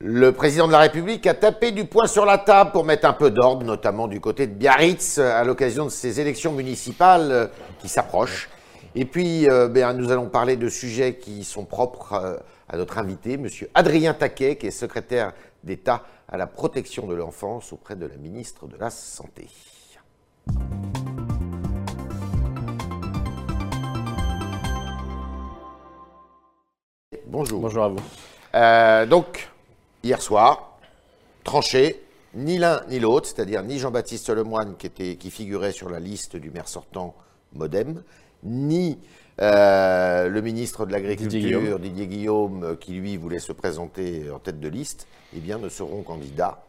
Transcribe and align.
Le 0.00 0.30
président 0.30 0.68
de 0.68 0.72
la 0.72 0.78
République 0.78 1.26
a 1.26 1.34
tapé 1.34 1.72
du 1.72 1.84
poing 1.84 2.06
sur 2.06 2.24
la 2.24 2.38
table 2.38 2.70
pour 2.70 2.84
mettre 2.84 3.08
un 3.08 3.12
peu 3.12 3.32
d'ordre, 3.32 3.64
notamment 3.64 4.06
du 4.06 4.20
côté 4.20 4.46
de 4.46 4.52
Biarritz, 4.52 5.18
à 5.18 5.42
l'occasion 5.42 5.86
de 5.86 5.90
ces 5.90 6.20
élections 6.20 6.52
municipales 6.52 7.32
euh, 7.32 7.46
qui 7.80 7.88
s'approchent. 7.88 8.48
Et 8.94 9.04
puis, 9.04 9.48
euh, 9.50 9.66
ben, 9.66 9.92
nous 9.94 10.12
allons 10.12 10.28
parler 10.28 10.56
de 10.56 10.68
sujets 10.68 11.16
qui 11.16 11.42
sont 11.42 11.64
propres 11.64 12.12
euh, 12.12 12.36
à 12.68 12.76
notre 12.76 12.98
invité, 12.98 13.32
M. 13.34 13.48
Adrien 13.74 14.14
Taquet, 14.14 14.54
qui 14.54 14.68
est 14.68 14.70
secrétaire 14.70 15.32
d'État 15.64 16.04
à 16.28 16.36
la 16.36 16.46
protection 16.46 17.08
de 17.08 17.16
l'enfance 17.16 17.72
auprès 17.72 17.96
de 17.96 18.06
la 18.06 18.16
ministre 18.16 18.68
de 18.68 18.76
la 18.76 18.90
Santé. 18.90 19.48
Bonjour. 27.26 27.60
Bonjour 27.60 27.84
à 27.84 27.88
vous. 27.88 28.00
Euh, 28.54 29.06
donc, 29.06 29.48
hier 30.02 30.20
soir, 30.22 30.78
tranché, 31.44 32.02
ni 32.34 32.58
l'un 32.58 32.82
ni 32.88 32.98
l'autre, 33.00 33.26
c'est-à-dire 33.28 33.62
ni 33.62 33.78
Jean-Baptiste 33.78 34.30
Lemoyne 34.30 34.74
qui, 34.78 34.86
était, 34.86 35.16
qui 35.16 35.30
figurait 35.30 35.72
sur 35.72 35.88
la 35.90 35.98
liste 36.00 36.36
du 36.36 36.50
maire 36.50 36.68
sortant 36.68 37.14
Modem, 37.54 38.02
ni 38.42 38.98
euh, 39.40 40.28
le 40.28 40.40
ministre 40.42 40.84
de 40.86 40.92
l'Agriculture, 40.92 41.78
Didier, 41.78 42.06
Guillaume, 42.06 42.76
qui 42.78 42.92
lui 42.92 43.16
voulait 43.16 43.38
se 43.38 43.52
présenter 43.52 44.30
en 44.30 44.38
tête 44.38 44.60
de 44.60 44.68
liste, 44.68 45.06
eh 45.34 45.40
bien, 45.40 45.58
ne 45.58 45.68
seront 45.68 46.02
candidats 46.02 46.62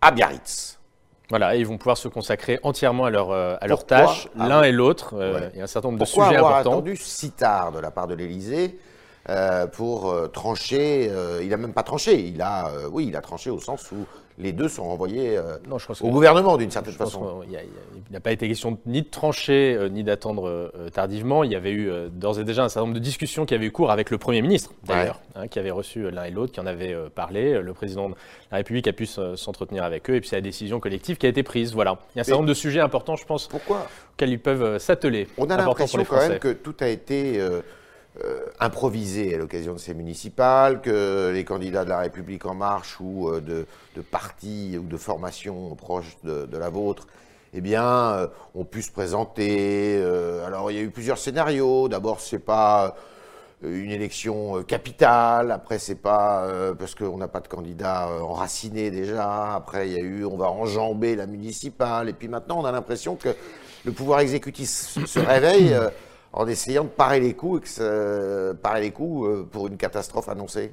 à 0.00 0.10
Biarritz. 0.10 0.78
Voilà, 1.30 1.56
et 1.56 1.60
ils 1.60 1.66
vont 1.66 1.78
pouvoir 1.78 1.96
se 1.96 2.08
consacrer 2.08 2.58
entièrement 2.62 3.04
à 3.06 3.10
leur, 3.10 3.30
euh, 3.30 3.56
à 3.60 3.66
leur 3.66 3.86
tâche, 3.86 4.28
Ah 4.38 4.48
l'un 4.48 4.60
oui. 4.62 4.68
et 4.68 4.72
l'autre. 4.72 5.14
Euh, 5.14 5.40
Ouais. 5.40 5.50
Il 5.54 5.58
y 5.58 5.60
a 5.60 5.64
un 5.64 5.66
certain 5.66 5.88
nombre 5.88 6.04
Pourquoi 6.04 6.24
de 6.24 6.28
sujets 6.28 6.38
avoir 6.38 6.56
importants. 6.56 6.72
attendu 6.78 6.96
si 6.96 7.30
tard 7.30 7.72
de 7.72 7.78
la 7.78 7.90
part 7.90 8.06
de 8.06 8.14
l'Élysée 8.14 8.78
euh, 9.28 9.66
pour 9.66 10.10
euh, 10.10 10.26
trancher 10.28 11.08
euh, 11.10 11.40
Il 11.42 11.48
n'a 11.50 11.56
même 11.56 11.72
pas 11.72 11.82
tranché. 11.82 12.18
Il 12.20 12.40
a, 12.42 12.70
oui, 12.90 13.06
il 13.08 13.16
a 13.16 13.20
tranché 13.20 13.50
au 13.50 13.60
sens 13.60 13.90
où 13.92 13.96
les 14.38 14.52
deux 14.52 14.68
sont 14.68 14.84
renvoyés 14.84 15.38
Non, 15.68 15.78
je 15.78 15.86
pense 15.86 16.00
au 16.00 16.06
que- 16.06 16.10
gouvernement 16.10 16.56
d'une 16.56 16.70
certaine 16.70 16.94
Je 16.94 16.98
façon. 16.98 17.42
il 17.48 18.12
n'a 18.12 18.18
pas 18.20 18.32
été 18.32 18.48
question 18.48 18.78
ni 18.86 19.02
de 19.02 19.08
trancher 19.08 19.78
ni 19.90 20.02
d'attendre 20.02 20.72
tardivement. 20.92 21.44
Il 21.44 21.52
y 21.52 21.54
avait 21.54 21.70
eu 21.72 21.90
d'ores 22.10 22.40
et 22.40 22.44
déjà 22.44 22.64
un 22.64 22.68
certain 22.70 22.86
nombre 22.86 22.94
de 22.98 23.04
discussions 23.04 23.44
qui 23.44 23.54
avaient 23.54 23.66
eu 23.66 23.70
cours 23.70 23.90
avec 23.90 24.10
le 24.10 24.16
Premier 24.16 24.40
ministre, 24.40 24.72
d'ailleurs, 24.84 25.20
hein, 25.36 25.48
qui 25.48 25.58
avait 25.58 25.70
reçu 25.70 26.10
l'un 26.10 26.24
et 26.24 26.30
l'autre, 26.30 26.50
qui 26.52 26.60
en 26.60 26.66
avait 26.66 26.96
parlé. 27.14 27.60
Le 27.60 27.74
président 27.74 28.08
de 28.08 28.14
la 28.50 28.56
République 28.56 28.88
a 28.88 28.92
pu 28.94 29.04
se- 29.04 29.36
s'entretenir 29.36 29.84
avec 29.84 30.08
eux, 30.08 30.14
et 30.14 30.20
puis 30.20 30.30
c'est 30.30 30.36
la 30.36 30.42
décision 30.42 30.80
collective 30.80 31.18
qui 31.18 31.26
a 31.26 31.28
été 31.28 31.42
prise. 31.42 31.74
Voilà. 31.74 31.98
Il 32.14 32.18
y 32.18 32.20
a 32.20 32.22
un 32.22 32.24
certain 32.24 32.38
nombre 32.38 32.48
de 32.48 32.54
sujets 32.54 32.80
importants, 32.80 33.16
je 33.16 33.26
pense, 33.26 33.46
Pourquoi? 33.48 33.86
auxquels 34.14 34.30
ils 34.30 34.40
peuvent 34.40 34.78
s'atteler. 34.78 35.28
On 35.36 35.48
a 35.50 35.56
l'impression 35.58 36.04
quand 36.04 36.16
même 36.16 36.38
que 36.38 36.52
tout 36.54 36.74
a 36.80 36.88
été 36.88 37.38
euh, 37.38 37.60
euh, 38.22 38.40
improvisé 38.60 39.34
à 39.34 39.38
l'occasion 39.38 39.72
de 39.72 39.78
ces 39.78 39.94
municipales, 39.94 40.82
que 40.82 41.30
les 41.32 41.44
candidats 41.44 41.84
de 41.84 41.88
la 41.88 42.00
République 42.00 42.44
en 42.44 42.54
marche 42.54 42.98
ou 43.00 43.30
euh, 43.30 43.40
de, 43.40 43.66
de 43.96 44.02
partis 44.02 44.76
ou 44.78 44.82
de 44.82 44.96
formations 44.98 45.74
proches 45.76 46.18
de, 46.22 46.56
la 46.58 46.68
vôtre, 46.68 47.06
eh 47.54 47.62
bien, 47.62 47.86
euh, 47.86 48.26
ont 48.54 48.64
pu 48.64 48.82
se 48.82 48.92
présenter. 48.92 49.96
euh, 49.98 50.46
alors, 50.46 50.70
il 50.70 50.76
y 50.76 50.80
a 50.80 50.82
eu 50.82 50.90
plusieurs 50.90 51.16
scénarios. 51.16 51.88
D'abord, 51.88 52.20
c'est 52.20 52.38
pas 52.38 52.96
une 53.62 53.90
élection 53.90 54.62
capitale. 54.64 55.50
Après, 55.50 55.78
c'est 55.78 55.94
pas 55.94 56.48
parce 56.78 56.94
qu'on 56.94 57.16
n'a 57.16 57.28
pas 57.28 57.40
de 57.40 57.48
candidat 57.48 58.08
enraciné 58.20 58.90
déjà. 58.90 59.54
Après, 59.54 59.88
il 59.88 59.94
y 59.94 59.96
a 59.96 60.00
eu 60.00 60.24
on 60.24 60.36
va 60.36 60.50
enjamber 60.50 61.14
la 61.16 61.26
municipale. 61.26 62.08
Et 62.08 62.12
puis 62.12 62.28
maintenant, 62.28 62.60
on 62.60 62.64
a 62.64 62.72
l'impression 62.72 63.14
que 63.14 63.28
le 63.84 63.92
pouvoir 63.92 64.20
exécutif 64.20 64.68
se 64.68 65.18
réveille 65.20 65.74
en 66.32 66.46
essayant 66.46 66.84
de 66.84 66.88
parer 66.88 67.20
les 67.20 67.34
coups, 67.34 67.60
et 67.60 67.64
que 67.64 68.52
parer 68.54 68.80
les 68.80 68.90
coups 68.90 69.28
euh, 69.28 69.42
pour 69.44 69.66
une 69.66 69.76
catastrophe 69.76 70.28
annoncée. 70.28 70.72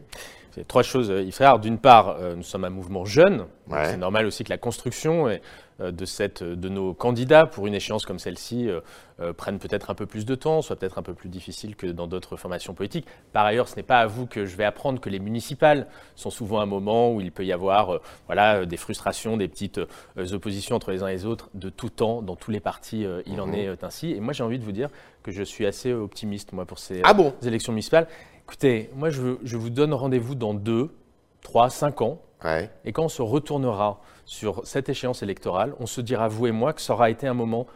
Trois 0.67 0.83
choses, 0.83 1.09
euh, 1.11 1.21
Yves 1.21 1.33
Frère. 1.35 1.59
D'une 1.59 1.77
part, 1.77 2.17
euh, 2.19 2.35
nous 2.35 2.43
sommes 2.43 2.65
un 2.65 2.69
mouvement 2.69 3.05
jeune. 3.05 3.45
Ouais. 3.69 3.85
C'est 3.85 3.97
normal 3.97 4.25
aussi 4.25 4.43
que 4.43 4.49
la 4.49 4.57
construction 4.57 5.29
et, 5.29 5.41
euh, 5.79 5.91
de, 5.91 6.05
cette, 6.05 6.43
de 6.43 6.69
nos 6.69 6.93
candidats 6.93 7.45
pour 7.45 7.67
une 7.67 7.75
échéance 7.75 8.05
comme 8.05 8.19
celle-ci 8.19 8.67
euh, 8.67 8.81
euh, 9.21 9.31
prenne 9.31 9.59
peut-être 9.59 9.89
un 9.89 9.95
peu 9.95 10.05
plus 10.05 10.25
de 10.25 10.35
temps, 10.35 10.61
soit 10.61 10.75
peut-être 10.75 10.97
un 10.97 11.03
peu 11.03 11.13
plus 11.13 11.29
difficile 11.29 11.75
que 11.75 11.87
dans 11.87 12.07
d'autres 12.07 12.35
formations 12.35 12.73
politiques. 12.73 13.05
Par 13.31 13.45
ailleurs, 13.45 13.67
ce 13.67 13.75
n'est 13.75 13.83
pas 13.83 13.99
à 13.99 14.07
vous 14.07 14.25
que 14.25 14.45
je 14.45 14.55
vais 14.55 14.63
apprendre 14.65 14.99
que 14.99 15.09
les 15.09 15.19
municipales 15.19 15.87
sont 16.15 16.29
souvent 16.31 16.59
un 16.59 16.65
moment 16.65 17.13
où 17.13 17.21
il 17.21 17.31
peut 17.31 17.45
y 17.45 17.53
avoir 17.53 17.93
euh, 17.95 18.01
voilà, 18.25 18.57
euh, 18.61 18.65
des 18.65 18.77
frustrations, 18.77 19.37
des 19.37 19.47
petites 19.47 19.77
euh, 19.77 20.33
oppositions 20.33 20.75
entre 20.75 20.91
les 20.91 21.03
uns 21.03 21.07
et 21.07 21.13
les 21.13 21.25
autres 21.25 21.49
de 21.53 21.69
tout 21.69 21.89
temps, 21.89 22.21
dans 22.21 22.35
tous 22.35 22.51
les 22.51 22.59
partis, 22.59 23.05
euh, 23.05 23.21
il 23.27 23.39
en 23.39 23.53
est 23.53 23.67
euh, 23.67 23.75
ainsi. 23.83 24.11
Et 24.11 24.19
moi, 24.19 24.33
j'ai 24.33 24.43
envie 24.43 24.59
de 24.59 24.63
vous 24.65 24.71
dire 24.71 24.89
que 25.23 25.31
je 25.31 25.43
suis 25.43 25.65
assez 25.65 25.93
optimiste, 25.93 26.53
moi, 26.53 26.65
pour 26.65 26.79
ces 26.79 27.01
Ah 27.03 27.13
bon? 27.13 27.33
élections 27.43 27.71
municipales. 27.73 28.07
Écoutez, 28.49 28.89
moi, 28.95 29.11
je, 29.11 29.37
je 29.43 29.57
vous 29.57 29.69
donne 29.69 29.93
rendez-vous 29.93 30.33
dans 30.33 30.55
deux, 30.55 30.89
trois, 31.43 31.69
cinq 31.69 32.01
ans. 32.01 32.19
Ouais. 32.43 32.71
Et 32.83 32.91
quand 32.91 33.03
on 33.03 33.07
se 33.07 33.21
retournera 33.21 34.01
sur 34.25 34.65
cette 34.65 34.89
échéance 34.89 35.21
électorale, 35.21 35.75
on 35.79 35.85
se 35.85 36.01
dira, 36.01 36.27
vous 36.27 36.47
et 36.47 36.51
moi, 36.51 36.73
que 36.73 36.81
ça 36.81 36.93
aura 36.93 37.11
été 37.11 37.27
un 37.27 37.35
moment 37.35 37.67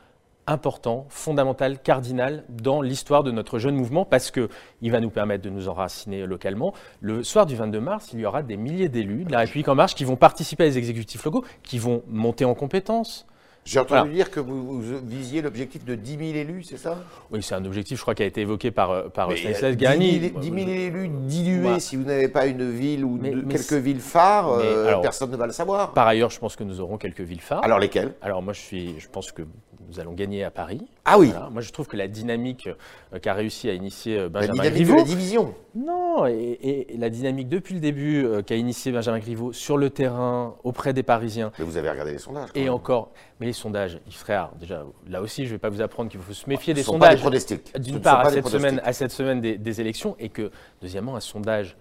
important, 0.47 1.06
fondamental, 1.09 1.79
cardinal 1.79 2.44
dans 2.50 2.81
l'histoire 2.81 3.23
de 3.23 3.29
notre 3.29 3.59
jeune 3.59 3.75
mouvement 3.75 4.03
parce 4.03 4.31
qu'il 4.31 4.91
va 4.91 5.00
nous 5.00 5.12
permettre 5.12 5.44
de 5.44 5.51
nous 5.51 5.69
enraciner 5.69 6.25
localement. 6.25 6.73
Le 7.01 7.23
soir 7.23 7.45
du 7.45 7.56
22 7.56 7.79
mars, 7.79 8.09
il 8.12 8.22
y 8.22 8.25
aura 8.25 8.41
des 8.41 8.57
milliers 8.57 8.89
d'élus 8.89 9.25
de 9.25 9.31
la 9.31 9.38
République 9.41 9.67
En 9.67 9.75
Marche 9.75 9.94
qui 9.94 10.06
vont 10.06 10.16
participer 10.16 10.63
à 10.63 10.67
des 10.69 10.79
exécutifs 10.79 11.23
locaux, 11.23 11.45
qui 11.62 11.78
vont 11.78 12.01
monter 12.07 12.45
en 12.45 12.56
compétences. 12.56 13.28
J'ai 13.66 13.79
entendu 13.79 14.00
Voilà. 14.09 14.13
dire 14.13 14.29
que 14.31 14.41
vous, 14.41 14.81
vous 14.81 15.00
visiez 15.06 15.41
l'objectif 15.41 15.85
de 15.85 15.96
10 15.96 16.12
000 16.18 16.22
élus, 16.35 16.63
c'est 16.63 16.78
ça? 16.78 16.97
Oui, 17.31 17.41
c'est 17.41 17.56
un 17.56 17.63
objectif, 17.63 17.97
je 17.97 18.01
crois, 18.01 18.13
qui 18.13 18.24
a 18.24 18.25
été 18.25 18.41
évoqué 18.41 18.72
par, 18.72 18.91
euh, 18.91 19.07
par 19.07 19.29
Mais, 19.29 19.38
Stanislas 19.38 19.78
Guérini. 19.78 20.19
10 20.19 20.29
000, 20.31 20.40
10 20.41 20.50
000 20.50 20.69
élus 20.69 21.07
dilués, 21.07 21.79
si 21.79 21.96
vous 21.96 22.03
n'avez 22.03 22.28
pas 22.28 22.46
une 22.46 22.69
ville 22.72 23.06
ou 23.06 23.18
Mais- 23.22 23.29
de- 23.31 23.41
mais 23.41 23.53
quelques 23.53 23.74
villes 23.81 24.01
phares, 24.01 24.50
euh, 24.51 24.88
alors- 24.90 25.01
personne 25.01 25.31
ne 25.31 25.38
va 25.38 25.47
le 25.47 25.53
savoir. 25.53 25.94
Par 25.94 26.07
ailleurs, 26.07 26.29
je 26.29 26.40
pense 26.40 26.57
que 26.57 26.63
nous 26.66 26.81
aurons 26.81 26.97
quelques 26.97 27.22
villes 27.22 27.40
phares. 27.41 27.63
Alors 27.63 27.79
lesquelles? 27.79 28.13
Alors 28.22 28.41
moi, 28.41 28.51
je, 28.51 28.59
suis, 28.59 29.00
je 29.00 29.07
pense 29.07 29.31
que 29.31 29.44
nous 29.93 29.99
allons 29.99 30.13
gagner 30.13 30.43
à 30.43 30.51
Paris. 30.51 30.81
Ah 31.05 31.19
oui, 31.19 31.29
Voilà. 31.29 31.49
Moi, 31.49 31.61
je 31.61 31.71
trouve 31.71 31.87
que 31.87 31.97
la 31.97 32.07
dynamique 32.07 32.67
euh, 33.13 33.19
qu'a 33.19 33.33
réussi 33.33 33.69
à 33.69 33.73
initier 33.73 34.17
euh, 34.17 34.23
la 34.23 34.29
Benjamin 34.29 34.53
dynamique 34.53 34.73
Griveaux, 34.73 34.93
de 34.93 34.97
la 34.99 35.03
division. 35.03 35.53
non, 35.75 36.25
et, 36.25 36.87
et 36.93 36.97
la 36.97 37.09
dynamique 37.09 37.47
depuis 37.49 37.75
le 37.75 37.79
début 37.79 38.25
euh, 38.25 38.41
qu'a 38.41 38.55
initié 38.55 38.91
Benjamin 38.91 39.19
Griveaux 39.19 39.53
sur 39.53 39.77
le 39.77 39.89
terrain 39.89 40.55
auprès 40.63 40.93
des 40.93 41.03
Parisiens. 41.03 41.51
Mais 41.59 41.65
vous 41.65 41.77
avez 41.77 41.89
regardé 41.89 42.13
les 42.13 42.17
sondages. 42.17 42.49
quand 42.53 42.59
Et 42.59 42.65
même. 42.65 42.73
encore, 42.73 43.11
mais 43.39 43.45
les 43.45 43.53
sondages, 43.53 43.99
Yves 44.07 44.17
Frère, 44.17 44.51
déjà, 44.59 44.83
là 45.07 45.21
aussi, 45.21 45.43
je 45.43 45.49
ne 45.49 45.55
vais 45.55 45.59
pas 45.59 45.69
vous 45.69 45.81
apprendre 45.81 46.09
qu'il 46.09 46.19
faut 46.19 46.33
se 46.33 46.49
méfier 46.49 46.73
Ce 46.73 46.79
des 46.79 46.83
sondages. 46.83 47.21
D'une 47.79 48.01
part, 48.01 48.19
à 48.25 48.31
cette, 48.31 48.47
semaine, 48.47 48.81
à 48.83 48.93
cette 48.93 49.11
semaine 49.11 49.41
des, 49.41 49.57
des 49.57 49.81
élections, 49.81 50.15
et 50.19 50.29
que, 50.29 50.49
deuxièmement, 50.81 51.15
un 51.15 51.19
sondage 51.19 51.77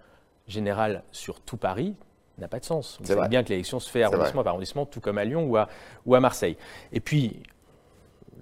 général 0.48 1.02
sur 1.12 1.40
tout 1.40 1.56
Paris 1.56 1.94
n'a 2.38 2.48
pas 2.48 2.58
de 2.58 2.64
sens. 2.64 2.96
Vous 3.00 3.06
savez 3.06 3.20
vrai. 3.20 3.28
bien 3.28 3.42
que 3.44 3.50
l'élection 3.50 3.78
se 3.78 3.90
fait 3.90 4.02
arrondissement 4.02 4.42
par 4.42 4.52
arrondissement, 4.52 4.86
tout 4.86 5.00
comme 5.00 5.18
à 5.18 5.24
Lyon 5.24 5.44
ou 5.44 5.56
à, 5.56 5.68
ou 6.06 6.14
à 6.14 6.20
Marseille. 6.20 6.56
Et 6.92 7.00
puis, 7.00 7.42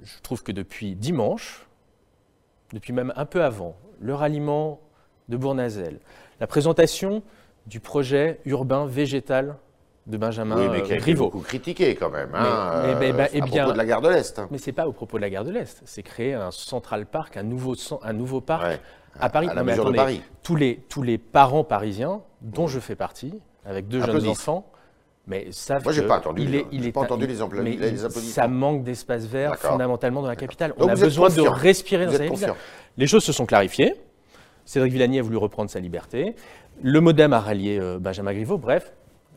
je 0.02 0.20
trouve 0.22 0.42
que 0.42 0.52
depuis 0.52 0.94
dimanche, 0.94 1.66
depuis 2.72 2.92
même 2.92 3.12
un 3.16 3.24
peu 3.26 3.42
avant, 3.42 3.76
le 4.00 4.14
ralliement 4.14 4.80
de 5.28 5.36
Bournazel, 5.36 6.00
la 6.40 6.46
présentation 6.46 7.22
du 7.66 7.80
projet 7.80 8.40
urbain 8.44 8.86
végétal 8.86 9.56
de 10.06 10.16
Benjamin 10.16 10.56
Oui, 10.56 10.68
mais 10.70 10.78
euh, 10.78 10.80
qui 10.80 10.92
a 10.92 10.96
été 10.96 11.02
Griveaux. 11.02 11.24
beaucoup 11.26 11.40
critiqué 11.40 11.94
quand 11.94 12.10
même. 12.10 12.34
hein, 12.34 12.82
Mais- 12.86 12.94
mais- 12.94 13.10
euh, 13.10 13.12
bah, 13.12 13.26
eh 13.32 13.42
à 13.42 13.44
bien- 13.44 13.62
propos 13.64 13.72
de 13.72 13.78
la 13.78 13.86
gare 13.86 14.00
de 14.00 14.08
l'Est. 14.08 14.38
hein. 14.38 14.48
Mais 14.50 14.58
c'est 14.58 14.72
pas 14.72 14.88
au 14.88 14.92
propos 14.92 15.18
de 15.18 15.22
la 15.22 15.30
gare 15.30 15.44
de 15.44 15.50
l'Est, 15.50 15.82
c'est 15.84 16.02
créer 16.02 16.34
un 16.34 16.50
Central 16.50 17.06
Park, 17.06 17.36
un 17.36 17.42
nouveau, 17.42 17.74
cen- 17.74 18.00
un 18.02 18.12
nouveau 18.14 18.40
parc 18.40 18.64
Ouais. 18.64 18.80
à 19.20 19.28
Paris. 19.28 19.48
À 19.48 19.54
la 19.54 19.62
Non, 19.62 19.70
mesure 19.70 19.90
de 19.90 19.96
Paris. 19.96 20.22
Tous 20.42 20.56
les, 20.56 20.76
tous 20.88 21.02
les 21.02 21.18
parents 21.18 21.64
parisiens, 21.64 22.22
dont 22.40 22.66
je 22.66 22.80
fais 22.80 22.96
partie, 22.96 23.38
avec 23.66 23.88
deux 23.88 24.00
jeunes 24.00 24.26
enfants, 24.26 24.66
mais 25.26 25.48
savent 25.52 25.84
Moi, 25.84 25.92
j'ai 25.92 26.02
que 26.02 26.06
pas 26.08 26.18
entendu, 26.18 26.42
il 26.42 26.50
les- 26.50 26.58
est, 26.58 26.66
il 26.72 26.82
j'ai 26.82 26.88
est 26.88 26.92
pas 26.92 27.00
entendu 27.02 27.26
les 27.26 27.34
mais 27.62 27.70
les 27.70 27.76
il- 27.76 27.84
applaudissements. 28.04 28.10
Ça 28.34 28.48
manque 28.48 28.82
d'espace 28.84 29.24
vert 29.26 29.56
fondamentalement 29.56 30.22
dans 30.22 30.28
la 30.28 30.36
capitale. 30.36 30.74
Donc 30.78 30.88
On 30.88 30.92
a 30.92 30.94
besoin 30.96 31.28
de 31.28 31.40
respirer 31.42 32.06
dans 32.06 32.12
Vous 32.12 32.18
capitale. 32.18 32.50
confiant. 32.50 32.56
Les 32.96 33.06
choses 33.06 33.24
se 33.24 33.32
sont 33.32 33.46
clarifiées. 33.46 33.94
Cédric 34.64 34.92
Villani 34.92 35.18
a 35.18 35.22
voulu 35.22 35.36
reprendre 35.36 35.70
sa 35.70 35.80
liberté. 35.80 36.34
Le 36.82 37.00
Modem 37.00 37.32
a 37.32 37.40
rallié 37.40 37.78
euh, 37.78 37.98
Benjamin 37.98 38.32
Griveaux. 38.32 38.58
Bref, 38.58 38.92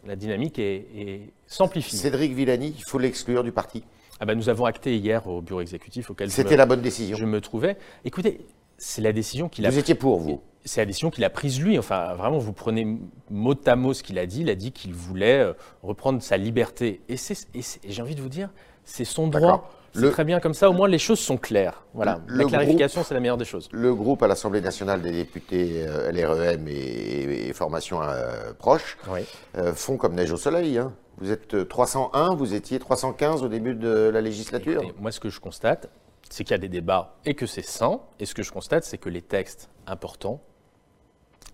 la 0.06 0.16
dynamique 0.16 0.60
est, 0.60 0.86
est 0.96 1.34
s'amplifie. 1.48 1.96
Cédric 1.98 2.34
Villani, 2.34 2.76
il 2.78 2.84
faut 2.88 3.00
l'exclure 3.00 3.44
du 3.44 3.52
parti. 3.52 3.84
Ah 4.20 4.26
ben, 4.26 4.36
nous 4.38 4.48
avons 4.50 4.66
acté 4.66 4.96
hier 4.96 5.28
au 5.28 5.42
bureau 5.42 5.62
exécutif 5.62 6.10
auquel 6.12 6.30
je 6.30 6.34
C'était 6.36 6.52
me- 6.52 6.58
la 6.58 6.66
bonne 6.66 6.82
décision. 6.82 7.18
je 7.18 7.26
me 7.26 7.42
trouvais. 7.42 7.78
Écoutez, 8.06 8.46
c'est 8.78 9.02
la 9.02 9.12
décision 9.12 9.50
qu'il 9.50 9.66
a 9.66 9.70
Vous 9.70 9.78
étiez 9.80 9.96
pour, 9.96 10.20
vous 10.20 10.42
c'est 10.66 10.82
la 10.82 10.86
décision 10.86 11.10
qu'il 11.10 11.24
a 11.24 11.30
prise 11.30 11.60
lui. 11.62 11.78
Enfin, 11.78 12.14
vraiment, 12.16 12.38
vous 12.38 12.54
prenez 12.54 12.98
mot 13.30 13.56
à 13.66 13.76
mot 13.76 13.94
ce 13.94 14.04
qu'il 14.04 14.18
a 14.20 14.26
dit. 14.26 14.42
Il 14.42 14.50
a 14.50 14.56
dit 14.56 14.72
qu'il 14.72 14.94
voulait 14.94 15.40
euh, 15.40 15.54
reprendre 15.82 16.22
sa 16.22 16.38
liberté. 16.38 17.02
Et, 17.10 17.18
c'est- 17.18 17.48
et 17.56 17.60
et 17.60 17.92
j'ai 17.92 18.02
envie 18.02 18.16
de 18.16 18.22
vous 18.22 18.30
dire, 18.30 18.50
c'est 18.84 19.06
son 19.06 19.28
droit. 19.28 19.70
C'est 19.96 20.10
très 20.10 20.24
bien 20.24 20.40
comme 20.40 20.56
ça. 20.56 20.72
Au 20.72 20.74
moins, 20.74 20.88
les 20.88 20.98
choses 20.98 21.20
sont 21.20 21.38
claires. 21.38 21.86
Voilà. 21.94 22.20
La 22.28 22.46
clarification, 22.46 23.04
c'est 23.04 23.14
la 23.14 23.20
meilleure 23.20 23.38
des 23.38 23.46
choses. 23.46 23.70
Le 23.72 23.94
groupe 23.94 24.24
à 24.24 24.28
l'Assemblée 24.28 24.60
nationale 24.62 25.04
des 25.04 25.12
députés 25.12 25.86
euh, 25.88 26.12
LREM 26.12 26.68
et, 26.68 27.50
et 27.50 27.54
formations 27.54 28.02
euh, 28.02 28.54
proches 28.58 28.98
Oui. 29.08 29.20
euh, 29.56 29.72
font 29.74 29.98
comme 29.98 30.16
neige 30.16 30.32
au 30.32 30.38
soleil. 30.38 30.80
hein. 30.80 30.94
Vous 31.20 31.30
êtes 31.32 31.54
euh, 31.54 31.64
301, 31.66 32.34
vous 32.34 32.56
étiez 32.56 32.80
315 32.80 33.44
au 33.44 33.48
début 33.50 33.76
de 33.76 34.10
la 34.12 34.20
législature. 34.22 34.82
Et 34.82 34.94
moi, 35.00 35.12
ce 35.12 35.20
que 35.20 35.30
je 35.30 35.40
constate, 35.40 35.92
c'est 36.28 36.44
qu'il 36.44 36.54
y 36.54 36.56
a 36.56 36.58
des 36.58 36.70
débats 36.70 37.14
et 37.24 37.36
que 37.36 37.46
c'est 37.46 37.62
sain. 37.64 38.00
Et 38.20 38.26
ce 38.26 38.34
que 38.34 38.42
je 38.42 38.52
constate, 38.52 38.86
c'est 38.86 38.98
que 38.98 39.10
les 39.10 39.22
textes 39.22 39.70
importants 39.86 40.42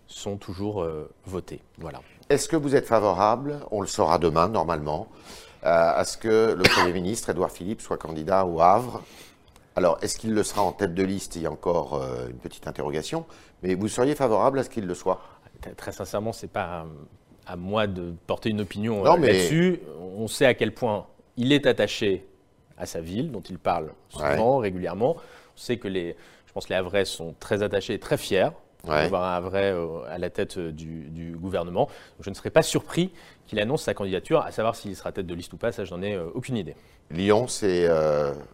sont 0.07 0.37
toujours 0.37 0.85
votés. 1.25 1.61
Voilà. 1.77 2.01
Est-ce 2.29 2.47
que 2.47 2.55
vous 2.55 2.75
êtes 2.75 2.85
favorable, 2.85 3.59
on 3.71 3.81
le 3.81 3.87
saura 3.87 4.19
demain 4.19 4.47
normalement, 4.47 5.07
à 5.63 6.03
ce 6.05 6.17
que 6.17 6.53
le 6.53 6.63
Premier 6.63 6.93
ministre, 6.93 7.29
Édouard 7.29 7.51
Philippe, 7.51 7.81
soit 7.81 7.97
candidat 7.97 8.45
au 8.45 8.61
Havre? 8.61 9.03
Alors, 9.75 9.97
est-ce 10.01 10.17
qu'il 10.17 10.33
le 10.33 10.43
sera 10.43 10.61
en 10.61 10.71
tête 10.71 10.93
de 10.93 11.03
liste? 11.03 11.35
Il 11.35 11.43
y 11.43 11.45
a 11.45 11.51
encore 11.51 12.01
une 12.29 12.37
petite 12.37 12.67
interrogation. 12.67 13.25
Mais 13.63 13.75
vous 13.75 13.87
seriez 13.87 14.15
favorable 14.15 14.59
à 14.59 14.63
ce 14.63 14.69
qu'il 14.69 14.85
le 14.85 14.93
soit? 14.93 15.21
Très 15.77 15.91
sincèrement, 15.91 16.33
ce 16.33 16.45
n'est 16.45 16.51
pas 16.51 16.85
à 17.45 17.55
moi 17.55 17.87
de 17.87 18.13
porter 18.27 18.49
une 18.49 18.61
opinion 18.61 19.03
là-dessus. 19.03 19.81
On 20.17 20.27
sait 20.27 20.45
à 20.45 20.53
quel 20.53 20.73
point 20.73 21.07
il 21.37 21.51
est 21.53 21.65
attaché 21.65 22.27
à 22.77 22.85
sa 22.85 23.01
ville, 23.01 23.31
dont 23.31 23.41
il 23.41 23.57
parle 23.57 23.91
souvent, 24.09 24.57
régulièrement. 24.57 25.15
On 25.15 25.57
sait 25.57 25.77
que 25.77 25.87
les, 25.87 26.15
je 26.45 26.53
pense 26.53 26.65
que 26.65 26.69
les 26.69 26.77
Havrais 26.77 27.05
sont 27.05 27.35
très 27.39 27.63
attachés 27.63 27.93
et 27.93 27.99
très 27.99 28.17
fiers 28.17 28.49
d'avoir 28.85 29.23
un 29.23 29.35
Havrais 29.35 29.73
euh, 29.73 30.01
à 30.09 30.17
la 30.17 30.29
tête 30.29 30.57
euh, 30.57 30.71
du, 30.71 31.35
gouvernement. 31.35 31.89
je 32.19 32.29
ne 32.29 32.35
serais 32.35 32.49
pas 32.49 32.61
surpris 32.61 33.11
qu'il 33.47 33.59
annonce 33.59 33.83
sa 33.83 33.93
candidature, 33.93 34.41
à 34.41 34.51
savoir 34.51 34.75
s'il 34.75 34.95
sera 34.95 35.11
tête 35.11 35.25
de 35.25 35.33
liste 35.33 35.53
ou 35.53 35.57
pas, 35.57 35.71
ça 35.71 35.85
j'en 35.85 36.01
ai 36.01 36.15
euh, 36.15 36.27
aucune 36.33 36.57
idée. 36.57 36.75
Lyon, 37.11 37.47
c'est... 37.47 37.89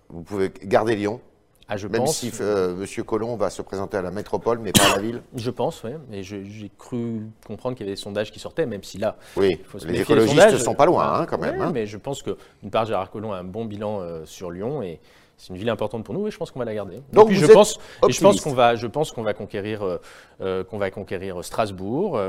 vous 0.10 0.24
pouvez 0.24 0.52
garder 0.64 0.96
Lyon 0.96 1.20
ah, 1.68 1.78
je 1.78 1.88
Même 1.88 2.02
pense, 2.02 2.18
si 2.18 2.32
euh, 2.42 2.80
M. 2.80 3.04
Collomb 3.04 3.38
va 3.38 3.50
se 3.50 3.64
présenter 3.64 3.98
à 3.98 4.04
la 4.04 4.12
métropole, 4.12 4.60
mais 4.60 4.72
pas 4.72 4.86
à 4.86 4.96
la 4.98 5.02
ville 5.02 5.24
Je 5.36 5.50
pense, 5.50 5.84
oui. 5.84 5.92
Et 6.12 6.22
j'ai 6.22 6.72
cru 6.78 7.22
comprendre 7.46 7.76
qu'il 7.76 7.88
y 7.88 7.90
avait 7.90 7.96
des 7.96 8.02
sondages 8.02 8.32
qui 8.32 8.40
sortaient, 8.40 8.68
même 8.68 8.84
si 8.84 9.00
là. 9.00 9.18
Oui, 9.36 9.60
les 9.88 10.02
écologistes 10.02 10.52
ne 10.52 10.58
sont 10.58 10.76
pas 10.76 10.86
loin, 10.86 11.22
hein, 11.22 11.26
quand 11.26 11.40
même. 11.40 11.60
Hein. 11.60 11.72
Mais 11.74 11.88
je 11.88 11.98
pense 11.98 12.22
que, 12.22 12.38
d'une 12.62 12.70
part, 12.70 12.86
Gérard 12.86 13.10
Collomb 13.10 13.34
a 13.34 13.38
un 13.38 13.44
bon 13.44 13.66
bilan 13.66 14.26
sur 14.26 14.52
Lyon 14.52 14.84
et 14.84 15.00
c'est 15.38 15.50
une 15.50 15.58
ville 15.58 15.70
importante 15.70 16.04
pour 16.04 16.14
nous 16.14 16.28
et 16.28 16.32
je 16.32 16.38
pense 16.38 16.52
qu'on 16.52 16.60
va 16.60 16.66
la 16.66 16.74
garder. 16.74 17.02
Donc, 17.12 17.32
je, 17.32 17.46
pense, 17.46 17.78
et 18.08 18.12
je 18.12 18.22
pense 18.22 18.42
qu'on 18.42 18.54
va, 18.54 18.76
je 18.76 18.88
pense 18.88 19.12
qu'on 19.12 19.24
va 19.24 19.34
conquérir, 19.34 20.00
euh, 20.42 20.64
qu'on 20.64 20.78
va 20.78 20.92
conquérir 20.92 21.44
Strasbourg. 21.44 22.20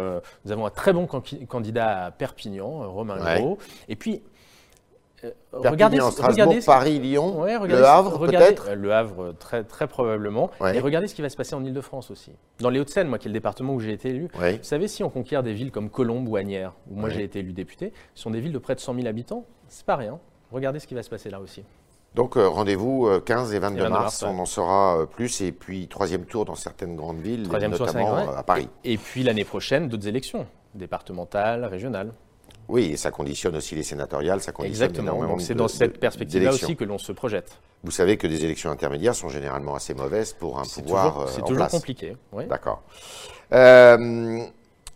nous 0.45 0.53
avons 0.53 0.67
un 0.67 0.71
très 0.71 0.93
bon 0.93 1.07
candidat 1.07 2.07
à 2.07 2.11
Perpignan, 2.11 2.91
Romain 2.93 3.39
Gros. 3.39 3.59
Et 3.89 3.97
puis, 3.97 4.23
euh, 5.25 5.31
regardez, 5.53 5.99
regardez, 5.99 6.61
Paris, 6.61 6.99
Lyon, 6.99 7.45
le 7.45 7.85
Havre 7.85 8.19
peut-être 8.27 8.73
Le 8.73 8.93
Havre 8.93 9.35
très, 9.39 9.65
très 9.65 9.87
probablement. 9.87 10.51
Et 10.75 10.81
regardez 10.81 11.09
ce 11.09 11.15
qui 11.15 11.23
va 11.23 11.29
se 11.29 11.37
passer 11.37 11.55
en 11.55 11.65
Ile-de-France 11.65 12.11
aussi. 12.11 12.33
Dans 12.61 12.71
les 12.71 12.81
Hauts-de-Seine, 12.81 13.09
moi 13.09 13.19
qui 13.19 13.29
est 13.29 13.31
le 13.31 13.35
département 13.35 13.75
où 13.75 13.81
j'ai 13.81 13.93
été 13.93 14.11
élu, 14.11 14.29
vous 14.35 14.59
savez 14.63 14.89
si 14.89 15.03
on 15.03 15.11
conquiert 15.11 15.43
des 15.43 15.53
villes 15.53 15.71
comme 15.71 15.91
Colombes 15.91 16.29
ou 16.29 16.37
Agnières, 16.37 16.73
où 16.91 16.97
moi 16.97 17.09
j'ai 17.09 17.25
été 17.25 17.41
élu 17.41 17.53
député, 17.53 17.93
ce 18.15 18.23
sont 18.23 18.31
des 18.31 18.41
villes 18.41 18.53
de 18.53 18.59
près 18.59 18.75
de 18.75 18.81
100 18.81 18.95
000 18.95 19.07
habitants, 19.07 19.45
c'est 19.69 19.87
pas 19.87 19.97
rien. 19.97 20.19
Regardez 20.53 20.79
ce 20.79 20.87
qui 20.87 20.95
va 20.95 21.03
se 21.03 21.11
passer 21.11 21.31
là 21.31 21.41
aussi. 21.41 21.65
Donc 22.17 22.37
euh, 22.37 22.49
rendez-vous 22.49 23.09
15 23.27 23.53
euh, 23.53 23.57
et 23.57 23.59
22, 23.59 23.89
mars, 23.89 24.25
on 24.25 24.39
en 24.39 24.47
saura 24.47 25.07
plus. 25.07 25.43
Et 25.43 25.53
puis 25.53 25.87
troisième 25.87 26.25
tour 26.25 26.47
dans 26.47 26.55
certaines 26.55 26.97
grandes 26.97 27.21
villes, 27.21 27.47
notamment 27.47 28.17
à 28.17 28.43
Paris. 28.43 28.69
et 28.83 28.97
puis 28.97 29.23
l'année 29.23 29.45
prochaine, 29.45 29.89
d'autres 29.89 30.09
élections, 30.09 30.47
départementales, 30.75 31.65
régionales. 31.67 32.13
Oui, 32.69 32.87
et 32.93 32.97
ça 32.97 33.11
conditionne 33.11 33.55
aussi 33.57 33.75
les 33.77 33.83
sénatoriales, 33.83 34.41
ça 34.41 34.51
conditionne 34.51 34.89
Exactement. 34.89 35.25
Donc 35.25 35.41
c'est 35.41 35.55
dans 35.55 35.69
cette 35.69 36.01
perspective-là 36.01 36.51
aussi 36.53 36.75
que 36.75 36.85
l'on 36.85 36.99
se 36.99 37.13
projette. 37.13 37.61
Vous 37.85 37.93
savez 37.93 38.17
que 38.17 38.27
des 38.27 38.45
élections 38.45 38.71
intermédiaires 38.71 39.15
sont 39.15 39.29
généralement 39.29 39.75
assez 39.75 39.95
mauvaises 39.95 40.33
pour 40.33 40.59
un 40.59 40.65
pouvoir 40.65 41.29
C'est 41.29 41.43
euh, 41.43 41.45
toujours 41.45 41.69
compliqué. 41.69 42.17
Oui. 42.33 42.47
D'accord. 42.47 42.83
Euh, 43.53 44.43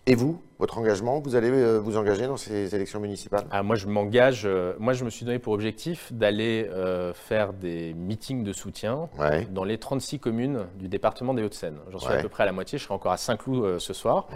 et 0.07 0.15
vous, 0.17 0.41
votre 0.61 0.79
engagement, 0.79 1.19
vous 1.21 1.35
allez 1.35 1.51
euh, 1.51 1.79
vous 1.79 1.97
engager 1.97 2.27
dans 2.27 2.37
ces 2.37 2.75
élections 2.75 3.01
municipales? 3.01 3.47
Ah, 3.51 3.63
Moi, 3.63 3.77
je 3.77 3.87
m'engage. 3.87 4.49
moi, 4.79 4.93
je 4.93 5.05
me 5.05 5.11
suis 5.11 5.25
donné 5.25 5.39
pour 5.39 5.53
objectif 5.55 6.13
d'aller 6.13 6.71
faire 7.15 7.53
des 7.53 7.95
meetings 7.95 8.45
de 8.45 8.53
soutien 8.53 9.09
dans 9.51 9.65
les 9.65 9.79
36 9.79 10.19
communes 10.19 10.67
du 10.79 10.89
département 10.89 11.35
des 11.35 11.43
Hauts-de-Seine. 11.43 11.79
J'en 11.91 11.99
suis 11.99 12.13
à 12.13 12.19
peu 12.19 12.29
près 12.29 12.43
à 12.45 12.47
la 12.47 12.53
moitié. 12.53 12.79
Je 12.79 12.85
serai 12.85 12.95
encore 12.95 13.13
à 13.13 13.17
Saint-Cloud 13.17 13.79
ce 13.79 13.93
soir. 13.93 14.27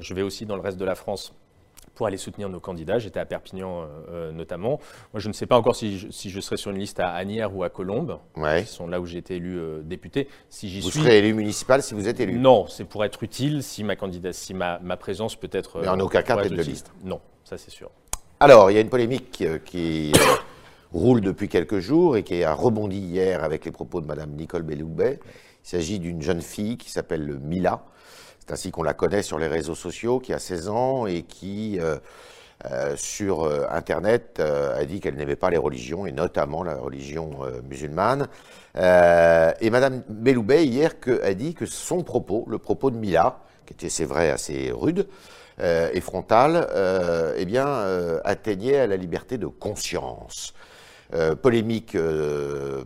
Je 0.00 0.14
vais 0.14 0.22
aussi 0.22 0.46
dans 0.46 0.56
le 0.56 0.62
reste 0.62 0.78
de 0.78 0.84
la 0.84 0.94
France 0.94 1.32
pour 1.98 2.06
aller 2.06 2.16
soutenir 2.16 2.48
nos 2.48 2.60
candidats. 2.60 3.00
J'étais 3.00 3.18
à 3.18 3.26
Perpignan 3.26 3.82
euh, 3.82 3.86
euh, 4.08 4.32
notamment. 4.32 4.78
Moi, 5.12 5.18
je 5.18 5.26
ne 5.26 5.32
sais 5.32 5.46
pas 5.46 5.58
encore 5.58 5.74
si 5.74 5.98
je, 5.98 6.08
si 6.12 6.30
je 6.30 6.38
serai 6.38 6.56
sur 6.56 6.70
une 6.70 6.78
liste 6.78 7.00
à 7.00 7.10
Agnières 7.10 7.56
ou 7.56 7.64
à 7.64 7.70
Colombes, 7.70 8.20
qui 8.36 8.66
sont 8.66 8.86
là 8.86 9.00
où 9.00 9.06
j'ai 9.06 9.18
été 9.18 9.34
élu 9.34 9.58
euh, 9.58 9.80
député. 9.82 10.28
Si 10.48 10.68
j'y 10.68 10.80
vous 10.80 10.92
serez 10.92 11.18
élu 11.18 11.34
municipal 11.34 11.82
si 11.82 11.94
vous 11.94 12.06
êtes 12.06 12.20
élu 12.20 12.38
Non, 12.38 12.68
c'est 12.68 12.84
pour 12.84 13.04
être 13.04 13.20
utile 13.24 13.64
si 13.64 13.82
ma, 13.82 13.96
candidat, 13.96 14.32
si 14.32 14.54
ma, 14.54 14.78
ma 14.78 14.96
présence 14.96 15.34
peut 15.34 15.50
être. 15.50 15.80
Mais 15.80 15.88
en 15.88 15.98
aucun 15.98 16.22
cas 16.22 16.40
tête 16.40 16.52
de 16.52 16.62
liste 16.62 16.92
Non, 17.02 17.20
ça 17.42 17.58
c'est 17.58 17.72
sûr. 17.72 17.90
Alors, 18.38 18.70
il 18.70 18.74
y 18.74 18.76
a 18.76 18.80
une 18.80 18.90
polémique 18.90 19.44
qui 19.64 20.12
roule 20.92 21.20
depuis 21.20 21.48
quelques 21.48 21.80
jours 21.80 22.16
et 22.16 22.22
qui 22.22 22.44
a 22.44 22.54
rebondi 22.54 22.98
hier 22.98 23.42
avec 23.42 23.64
les 23.64 23.72
propos 23.72 24.00
de 24.00 24.06
Mme 24.06 24.30
Nicole 24.36 24.62
Belloubet. 24.62 25.18
Il 25.64 25.68
s'agit 25.68 25.98
d'une 25.98 26.22
jeune 26.22 26.42
fille 26.42 26.76
qui 26.76 26.92
s'appelle 26.92 27.40
Mila 27.42 27.82
c'est 28.48 28.54
ainsi 28.54 28.70
qu'on 28.70 28.82
la 28.82 28.94
connaît 28.94 29.22
sur 29.22 29.38
les 29.38 29.46
réseaux 29.46 29.74
sociaux, 29.74 30.20
qui 30.20 30.32
a 30.32 30.38
16 30.38 30.68
ans 30.70 31.06
et 31.06 31.22
qui, 31.22 31.78
euh, 31.80 31.98
euh, 32.70 32.94
sur 32.96 33.42
euh, 33.42 33.66
Internet, 33.70 34.40
a 34.40 34.82
dit 34.86 35.00
qu'elle 35.00 35.16
n'aimait 35.16 35.36
pas 35.36 35.50
les 35.50 35.58
religions, 35.58 36.06
et 36.06 36.12
notamment 36.12 36.62
la 36.62 36.76
religion 36.76 37.40
musulmane. 37.68 38.26
et 38.74 39.70
Madame 39.70 40.02
Belloubet, 40.08 40.64
hier, 40.64 40.98
que, 40.98 41.22
a 41.22 41.34
dit 41.34 41.52
que 41.52 41.66
son 41.66 42.02
propos, 42.02 42.46
le 42.48 42.58
propos 42.58 42.90
de 42.90 42.96
Mila, 42.96 43.40
qui 43.66 43.74
était, 43.74 43.90
c'est 43.90 44.06
vrai, 44.06 44.30
assez 44.30 44.72
rude 44.72 45.06
et 45.60 46.00
frontal, 46.00 46.66
eh 47.36 47.44
bien, 47.44 47.66
atteignait 48.24 48.78
à 48.78 48.86
la 48.86 48.96
liberté 48.96 49.36
de 49.36 49.46
conscience. 49.46 50.54
polémique 51.42 51.96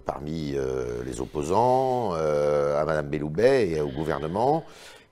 parmi 0.07 0.57
les 1.05 1.21
opposants 1.21 2.15
à 2.15 2.85
Madame 2.85 3.09
Belloubet 3.09 3.69
et 3.69 3.81
au 3.81 3.89
gouvernement. 3.89 4.65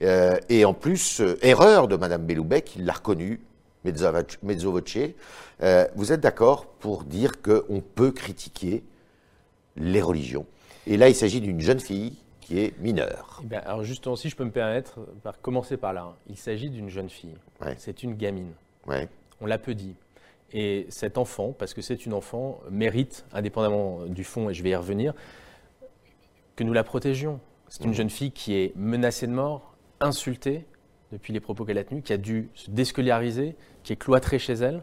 Euh, 0.02 0.38
et 0.49 0.64
en 0.64 0.75
plus, 0.75 1.20
euh, 1.20 1.38
erreur 1.43 1.88
de 1.88 1.97
Madame 1.97 2.25
Belloubet, 2.25 2.62
qui 2.62 2.81
l'a 2.81 2.94
reconnue, 2.94 3.41
mezzo 3.85 4.73
voce. 4.73 4.99
Euh, 5.62 5.87
vous 5.94 6.12
êtes 6.12 6.20
d'accord 6.20 6.67
pour 6.67 7.05
dire 7.05 7.43
qu'on 7.43 7.81
peut 7.81 8.11
critiquer 8.11 8.82
les 9.76 10.00
religions? 10.00 10.47
Et 10.87 10.97
là, 10.97 11.08
il 11.08 11.14
s'agit 11.14 11.41
d'une 11.41 11.61
jeune 11.61 11.81
fille 11.81 12.17
qui 12.41 12.61
est 12.61 12.79
mineure. 12.81 13.41
Eh 13.43 13.47
bien, 13.47 13.61
alors 13.61 13.85
justement, 13.85 14.17
si 14.17 14.31
je 14.31 14.37
peux 14.37 14.44
me 14.44 14.50
permettre, 14.50 15.00
par 15.23 15.41
commencer 15.41 15.76
par 15.76 15.93
là, 15.93 16.14
il 16.29 16.37
s'agit 16.37 16.70
d'une 16.70 16.88
jeune 16.88 17.11
fille. 17.11 17.37
C'est 17.76 18.02
une 18.02 18.14
gamine. 18.14 18.52
Ouais. 18.87 19.08
On 19.41 19.47
l'a 19.47 19.58
peu 19.58 19.75
dit. 19.75 19.94
Et 20.52 20.87
cet 20.88 21.19
enfant, 21.19 21.55
parce 21.56 21.75
que 21.75 21.82
c'est 21.82 22.06
une 22.06 22.12
enfant, 22.12 22.58
mérite, 22.70 23.25
indépendamment 23.32 24.06
du 24.06 24.25
fond, 24.25 24.50
et 24.50 24.55
je 24.55 24.62
vais 24.62 24.70
y 24.70 24.75
revenir, 24.75 25.14
que 26.56 26.64
nous 26.64 26.73
la 26.73 26.82
protégions. 26.82 27.38
C'est 27.69 27.85
une 27.85 27.91
mmh. 27.91 27.94
jeune 27.94 28.11
fille 28.11 28.32
qui 28.32 28.55
est 28.55 28.75
menacée 28.75 29.29
de 29.29 29.32
mort, 29.32 29.69
insultée 30.00 30.67
depuis 31.12 31.32
les 31.32 31.41
propos 31.41 31.64
qu'elle 31.64 31.79
a 31.79 31.85
tenus, 31.85 32.05
qui 32.05 32.12
a 32.12 32.17
dû 32.17 32.50
se 32.55 32.70
déscolariser, 32.70 33.56
qui 33.82 33.93
est 33.93 33.97
cloîtrée 33.97 34.38
chez 34.38 34.55
elle. 34.55 34.82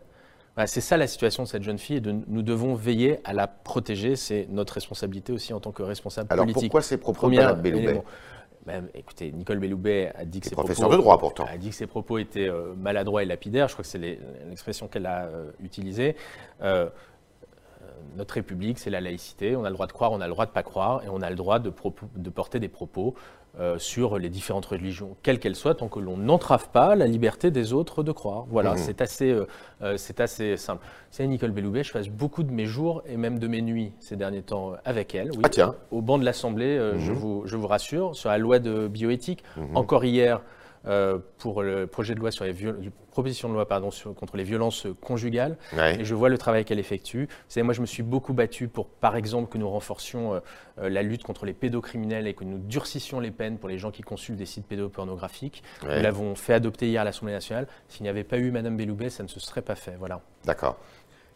c'est 0.66 0.82
ça 0.82 0.98
la 0.98 1.08
situation 1.08 1.44
de 1.44 1.48
cette 1.48 1.64
jeune 1.64 1.78
fille 1.78 1.98
et 1.98 2.02
nous 2.02 2.42
devons 2.42 2.76
veiller 2.76 3.20
à 3.24 3.34
la 3.34 3.48
protéger. 3.48 4.16
C'est 4.16 4.48
notre 4.50 4.74
responsabilité 4.74 5.32
aussi 5.32 5.54
en 5.54 5.60
tant 5.60 5.72
que 5.72 5.84
responsable 5.84 6.28
Alors 6.32 6.46
politique. 6.46 6.64
Alors 6.64 6.70
pourquoi 6.70 6.82
ces 6.82 6.98
propos 6.98 7.30
de 7.30 7.62
Belloubet 7.62 8.02
ben, 8.68 8.90
écoutez, 8.94 9.32
Nicole 9.32 9.60
Belloubet 9.60 10.12
a 10.14 10.26
dit 10.26 10.42
que 10.42 10.50
ses 10.50 10.54
propos, 10.54 10.74
de 10.74 10.98
droit 10.98 11.18
pourtant. 11.18 11.46
a 11.46 11.56
dit 11.56 11.70
que 11.70 11.76
ses 11.76 11.88
propos 11.88 12.18
étaient 12.18 12.50
euh, 12.50 12.74
maladroits 12.76 13.24
et 13.24 13.26
lapidaires. 13.26 13.70
Je 13.70 13.74
crois 13.74 13.84
que 13.84 13.90
c'est 13.90 13.98
l'expression 13.98 14.90
qu'elle 14.90 15.06
a 15.06 15.24
euh, 15.24 15.52
utilisée. 15.64 16.18
Euh, 16.62 16.90
notre 18.16 18.36
République, 18.36 18.80
c'est 18.80 18.90
la 18.90 19.02
laïcité. 19.02 19.56
On 19.56 19.64
a 19.64 19.70
le 19.70 19.76
droit 19.76 19.88
de 19.88 19.92
croire, 19.92 20.12
on 20.12 20.22
a 20.22 20.28
le 20.28 20.34
droit 20.34 20.46
de 20.46 20.52
pas 20.52 20.64
croire, 20.64 21.04
et 21.04 21.10
on 21.10 21.22
a 21.22 21.30
le 21.30 21.36
droit 21.36 21.60
de, 21.60 21.72
de 22.16 22.30
porter 22.30 22.60
des 22.60 22.68
propos 22.68 23.16
euh, 23.60 23.80
sur 23.80 24.20
les 24.20 24.30
différentes 24.30 24.68
religions, 24.68 25.16
quelles 25.24 25.40
qu'elles 25.40 25.56
soient, 25.56 25.74
tant 25.74 25.88
que 25.88 26.00
l'on 26.00 26.16
n'entrave 26.16 26.70
pas 26.70 26.96
la 26.96 27.08
liberté 27.08 27.50
des 27.50 27.74
autres 27.74 28.04
de 28.04 28.12
croire. 28.12 28.46
Voilà, 28.50 28.74
mmh. 28.74 28.78
c'est 28.78 29.02
assez, 29.02 29.32
euh, 29.32 29.48
euh, 29.82 29.98
c'est 29.98 30.20
assez 30.20 30.58
simple. 30.58 30.86
C'est 31.10 31.26
Nicole 31.26 31.50
Belloubet, 31.50 31.84
je 31.84 31.92
passe 31.92 32.08
beaucoup 32.08 32.44
de 32.44 32.52
mes 32.52 32.68
jours 32.68 33.02
et 33.08 33.18
même 33.18 33.40
de 33.40 33.48
mes 33.48 33.64
nuits 33.64 33.94
ces 34.00 34.16
derniers 34.16 34.44
temps 34.44 34.74
avec 34.86 35.16
elle. 35.16 35.32
Oui, 35.32 35.42
ah 35.42 35.50
tiens. 35.50 35.76
Au 35.90 36.04
banc 36.04 36.20
de 36.20 36.26
l'Assemblée, 36.26 36.78
je, 36.98 37.12
mmh. 37.12 37.16
vous, 37.16 37.42
je 37.46 37.58
vous 37.58 37.66
rassure, 37.66 38.16
sur 38.16 38.30
la 38.30 38.38
loi 38.38 38.60
de 38.60 38.88
bioéthique. 38.88 39.44
Mmh. 39.56 39.76
Encore 39.76 40.06
hier, 40.06 40.42
euh, 40.88 41.18
pour 41.38 41.64
le 41.64 41.86
projet 41.86 42.16
de 42.16 42.20
loi 42.20 42.32
sur 42.32 42.46
les 42.46 42.54
proposition 43.12 43.50
de 43.50 43.54
loi 43.56 43.68
pardon, 43.68 43.90
contre 44.16 44.38
les 44.38 44.44
violences 44.44 44.86
conjugales. 45.02 45.58
Et 45.76 46.06
je 46.06 46.14
vois 46.14 46.30
le 46.30 46.38
travail 46.38 46.66
qu'elle 46.66 46.80
effectue. 46.80 47.26
Vous 47.26 47.50
savez, 47.50 47.64
moi, 47.64 47.74
je 47.74 47.82
me 47.82 47.88
suis 47.88 48.04
beaucoup 48.04 48.34
battu 48.34 48.68
pour, 48.68 48.88
par 48.88 49.16
exemple, 49.16 49.52
que 49.52 49.58
nous 49.58 49.68
renforcions 49.68 50.36
euh, 50.36 50.40
euh, 50.80 50.90
la 50.90 51.02
lutte 51.02 51.24
contre 51.24 51.46
les 51.46 51.54
pédocriminels 51.54 52.28
et 52.28 52.36
que 52.36 52.44
nous 52.44 52.60
durcissions 52.60 53.20
les 53.20 53.32
peines 53.32 53.58
pour 53.58 53.70
les 53.70 53.80
gens 53.80 53.90
qui 53.90 54.04
consultent 54.04 54.38
des 54.38 54.46
sites 54.46 54.68
pédopornographiques. 54.68 55.64
Nous 55.82 55.90
l'avons 55.90 56.36
fait 56.36 56.54
adopter 56.54 56.88
hier 56.88 57.02
à 57.02 57.06
l'Assemblée 57.06 57.34
nationale. 57.34 57.68
S'il 57.88 58.04
n'y 58.04 58.10
avait 58.10 58.24
pas 58.24 58.38
eu 58.38 58.52
Madame 58.52 58.78
Belloubet, 58.78 59.10
ça 59.10 59.24
ne 59.24 59.28
se 59.28 59.40
serait 59.40 59.64
pas 59.64 59.76
fait. 59.76 59.96
Voilà. 59.98 60.22
D'accord. 60.46 60.78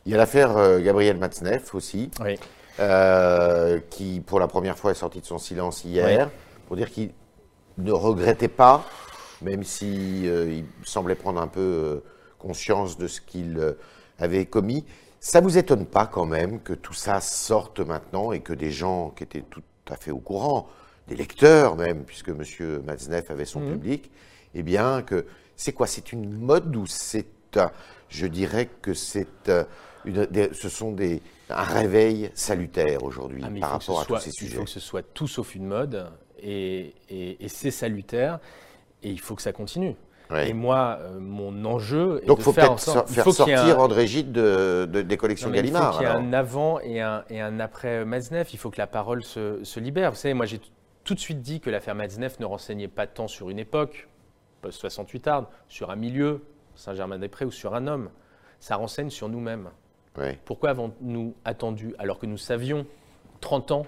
Il 0.05 0.12
y 0.12 0.15
a 0.15 0.17
l'affaire 0.17 0.79
Gabriel 0.81 1.17
Matzneff 1.17 1.74
aussi, 1.74 2.12
qui, 3.89 4.22
pour 4.22 4.39
la 4.39 4.48
première 4.48 4.77
fois, 4.77 4.91
est 4.91 4.96
sorti 4.96 5.20
de 5.20 5.25
son 5.25 5.39
silence 5.39 5.84
hier 5.84 6.29
pour 6.67 6.75
dire 6.75 6.91
qu'il 6.91 7.12
ne 7.79 7.91
regrettait 7.91 8.48
pas 8.48 8.86
même 9.41 9.63
s'il 9.63 10.27
euh, 10.27 10.62
semblait 10.83 11.15
prendre 11.15 11.41
un 11.41 11.48
peu 11.48 11.60
euh, 11.60 12.03
conscience 12.39 12.98
de 12.98 13.07
ce 13.07 13.21
qu'il 13.21 13.57
euh, 13.57 13.74
avait 14.19 14.45
commis. 14.45 14.86
Ça 15.19 15.41
vous 15.41 15.57
étonne 15.57 15.86
pas 15.86 16.07
quand 16.07 16.25
même 16.25 16.62
que 16.62 16.74
tout 16.74 16.93
ça 16.93 17.21
sorte 17.21 17.79
maintenant 17.79 18.31
et 18.31 18.39
que 18.39 18.53
des 18.53 18.71
gens 18.71 19.10
qui 19.10 19.24
étaient 19.24 19.43
tout 19.50 19.62
à 19.89 19.95
fait 19.95 20.12
au 20.12 20.19
courant, 20.19 20.67
des 21.07 21.15
lecteurs 21.15 21.75
même, 21.75 22.03
puisque 22.03 22.29
M. 22.29 22.43
Matzneff 22.86 23.29
avait 23.29 23.45
son 23.45 23.60
mhm. 23.60 23.74
public, 23.74 24.12
eh 24.55 24.63
bien, 24.63 25.01
que 25.01 25.25
c'est 25.55 25.74
quoi? 25.74 25.86
C'est 25.88 26.12
une 26.12 26.31
mode 26.31 26.75
ou 26.75 26.88
c'est, 26.88 27.27
je 28.10 28.25
dirais 28.27 28.69
que 28.81 28.93
c'est, 28.93 29.27
ce 29.45 30.69
sont 30.69 30.91
des, 30.91 31.21
un 31.50 31.63
réveil 31.63 32.31
salutaire 32.33 33.03
aujourd'hui 33.03 33.43
ah, 33.45 33.60
par 33.60 33.71
rapport 33.71 34.01
à 34.01 34.05
tous 34.05 34.17
ces 34.17 34.31
sujets. 34.31 34.51
Il 34.51 34.57
faut 34.57 34.63
que 34.63 34.69
ce 34.69 34.79
soit 34.79 35.03
tout 35.13 35.27
sauf 35.27 35.55
une 35.55 35.65
mode 35.65 36.12
et, 36.41 36.93
c'est 37.48 37.71
salutaire 37.71 38.39
et 39.03 39.10
il 39.10 39.20
faut 39.20 39.36
que 39.36 39.41
ça 39.41 39.53
continue. 39.53 39.96
Et 40.39 40.53
moi, 40.53 40.98
euh, 41.01 41.20
mon 41.20 41.65
enjeu 41.65 42.22
est 42.24 42.27
Donc, 42.27 42.38
de 42.38 42.43
faut 42.43 42.53
faire, 42.53 42.79
faire 42.79 43.31
sortir 43.31 43.79
André 43.79 44.08
Gide 44.08 44.31
de, 44.31 44.86
des 44.86 45.17
collections 45.17 45.50
Gallimard. 45.50 45.91
Il 45.91 45.93
faut 45.93 46.00
qu'il 46.00 46.08
y 46.08 46.12
ait 46.12 46.27
un 46.27 46.34
avant 46.34 46.79
et 46.79 47.01
un, 47.01 47.25
et 47.29 47.41
un 47.41 47.60
après 47.60 48.05
Matzneff. 48.05 48.53
Il 48.53 48.58
faut 48.58 48.70
que 48.70 48.77
la 48.77 48.88
parole 48.88 49.24
se, 49.24 49.63
se 49.63 49.79
libère. 49.79 50.12
Vous 50.12 50.17
savez, 50.17 50.34
moi, 50.34 50.46
j'ai 50.46 50.62
tout 51.03 51.15
de 51.15 51.20
suite 51.20 51.41
dit 51.41 51.60
que 51.60 51.70
l'affaire 51.70 51.96
Matzneff 51.96 52.39
ne 52.39 52.46
renseignait 52.46 52.88
pas 52.88 53.08
tant 53.08 53.27
sur 53.27 53.50
une 53.50 53.60
époque, 53.60 54.08
post-68 54.62 55.27
Ardes, 55.27 55.48
sur 55.67 55.91
un 55.91 55.96
milieu, 55.96 56.46
Saint-Germain-des-Prés, 56.75 57.46
ou 57.46 57.51
sur 57.51 57.75
un 57.75 57.88
homme. 57.88 58.10
Ça 58.60 58.75
renseigne 58.75 59.10
sur 59.10 59.27
nous-mêmes. 59.27 59.70
Pourquoi 60.46 60.70
avons-nous 60.70 61.36
attendu 61.46 61.96
alors 61.98 62.20
que 62.20 62.25
nous 62.25 62.38
savions 62.38 62.86
30 63.39 63.72
ans 63.72 63.86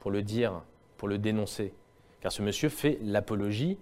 pour 0.00 0.10
le 0.10 0.22
dire, 0.22 0.62
pour 0.96 1.08
le 1.08 1.18
dénoncer? 1.18 1.72
Car 2.20 2.32
ce 2.32 2.42
monsieur 2.42 2.68
fait 2.68 2.98
l'apologie 3.02 3.78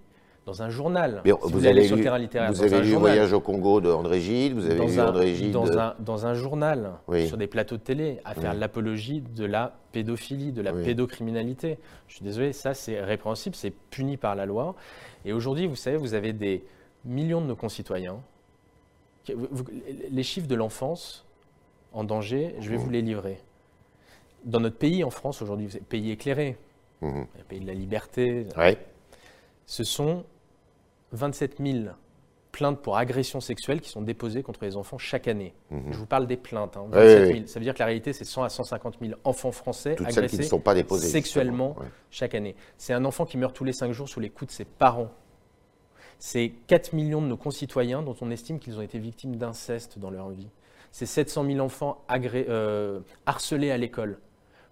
dans 0.48 0.62
un 0.62 0.70
journal. 0.70 1.20
vous, 1.42 1.66
avez 1.66 1.86
lu, 1.86 2.02
vous 2.48 2.62
avez 2.62 2.80
lu 2.80 2.94
Voyage 2.94 3.34
au 3.34 3.40
Congo 3.40 3.82
de 3.82 3.90
André 3.90 4.18
Gide, 4.18 4.54
vous 4.54 4.64
avez 4.64 4.86
lu 4.86 4.98
un, 4.98 5.08
André 5.08 5.34
Gide. 5.34 5.52
Dans, 5.52 5.78
un, 5.78 5.94
dans 5.98 6.24
un 6.24 6.32
journal, 6.32 6.92
sur 7.26 7.36
des 7.36 7.46
plateaux 7.46 7.76
de 7.76 7.82
télé, 7.82 8.18
à 8.24 8.32
faire 8.32 8.54
l'apologie 8.54 9.20
de 9.20 9.44
la 9.44 9.74
pédophilie, 9.92 10.52
de 10.52 10.62
la 10.62 10.72
pédocriminalité. 10.72 11.78
Je 12.06 12.14
suis 12.14 12.24
désolé, 12.24 12.54
ça 12.54 12.72
c'est 12.72 12.98
répréhensible, 12.98 13.54
c'est 13.54 13.70
puni 13.90 14.16
par 14.16 14.34
la 14.34 14.46
loi. 14.46 14.74
Et 15.26 15.34
aujourd'hui, 15.34 15.66
vous 15.66 15.76
savez, 15.76 15.98
vous 15.98 16.14
avez 16.14 16.32
des 16.32 16.64
millions 17.04 17.42
de 17.42 17.46
nos 17.46 17.56
concitoyens. 17.56 18.16
les 20.10 20.22
chiffres 20.22 20.48
de 20.48 20.54
l'enfance 20.54 21.26
en 21.92 22.04
danger, 22.04 22.54
je 22.60 22.70
vais 22.70 22.76
vous 22.76 22.88
les 22.88 23.02
livrer. 23.02 23.38
Dans 24.44 24.60
notre 24.60 24.78
pays, 24.78 25.04
en 25.04 25.10
France, 25.10 25.42
aujourd'hui, 25.42 25.68
pays 25.90 26.10
éclairé, 26.10 26.56
mmh. 27.02 27.22
pays 27.50 27.60
de 27.60 27.66
la 27.66 27.74
liberté, 27.74 28.46
ce 29.66 29.84
sont 29.84 30.24
27 31.12 31.58
000 31.64 31.78
plaintes 32.52 32.80
pour 32.80 32.96
agression 32.96 33.40
sexuelle 33.40 33.80
qui 33.80 33.88
sont 33.88 34.02
déposées 34.02 34.42
contre 34.42 34.64
les 34.64 34.76
enfants 34.76 34.98
chaque 34.98 35.28
année. 35.28 35.54
Mhm. 35.70 35.92
Je 35.92 35.98
vous 35.98 36.06
parle 36.06 36.26
des 36.26 36.36
plaintes. 36.36 36.76
Hein, 36.76 36.86
27 36.90 37.34
000. 37.34 37.46
Ça 37.46 37.58
veut 37.58 37.64
dire 37.64 37.74
que 37.74 37.78
la 37.78 37.86
réalité, 37.86 38.12
c'est 38.12 38.24
100 38.24 38.42
à 38.42 38.48
150 38.48 38.96
000 39.00 39.14
enfants 39.24 39.52
français 39.52 39.96
agressés 40.04 40.42
sont 40.42 40.60
pas 40.60 40.74
déposés, 40.74 41.08
sexuellement 41.08 41.76
chaque 42.10 42.34
année. 42.34 42.56
C'est 42.76 42.92
un 42.92 43.04
enfant 43.04 43.26
qui 43.26 43.36
meurt 43.36 43.54
tous 43.54 43.64
les 43.64 43.72
5 43.72 43.92
jours 43.92 44.08
sous 44.08 44.20
les 44.20 44.30
coups 44.30 44.50
de 44.50 44.56
ses 44.56 44.64
parents. 44.64 45.10
C'est 46.18 46.52
4 46.66 46.94
millions 46.94 47.22
de 47.22 47.28
nos 47.28 47.36
concitoyens 47.36 48.02
dont 48.02 48.16
on 48.20 48.30
estime 48.30 48.58
qu'ils 48.58 48.76
ont 48.76 48.82
été 48.82 48.98
victimes 48.98 49.36
d'inceste 49.36 49.98
dans 49.98 50.10
leur 50.10 50.30
vie. 50.30 50.48
C'est 50.90 51.06
700 51.06 51.44
000 51.46 51.58
enfants 51.60 52.04
euh, 52.10 53.00
harcelés 53.26 53.70
à 53.70 53.76
l'école. 53.76 54.18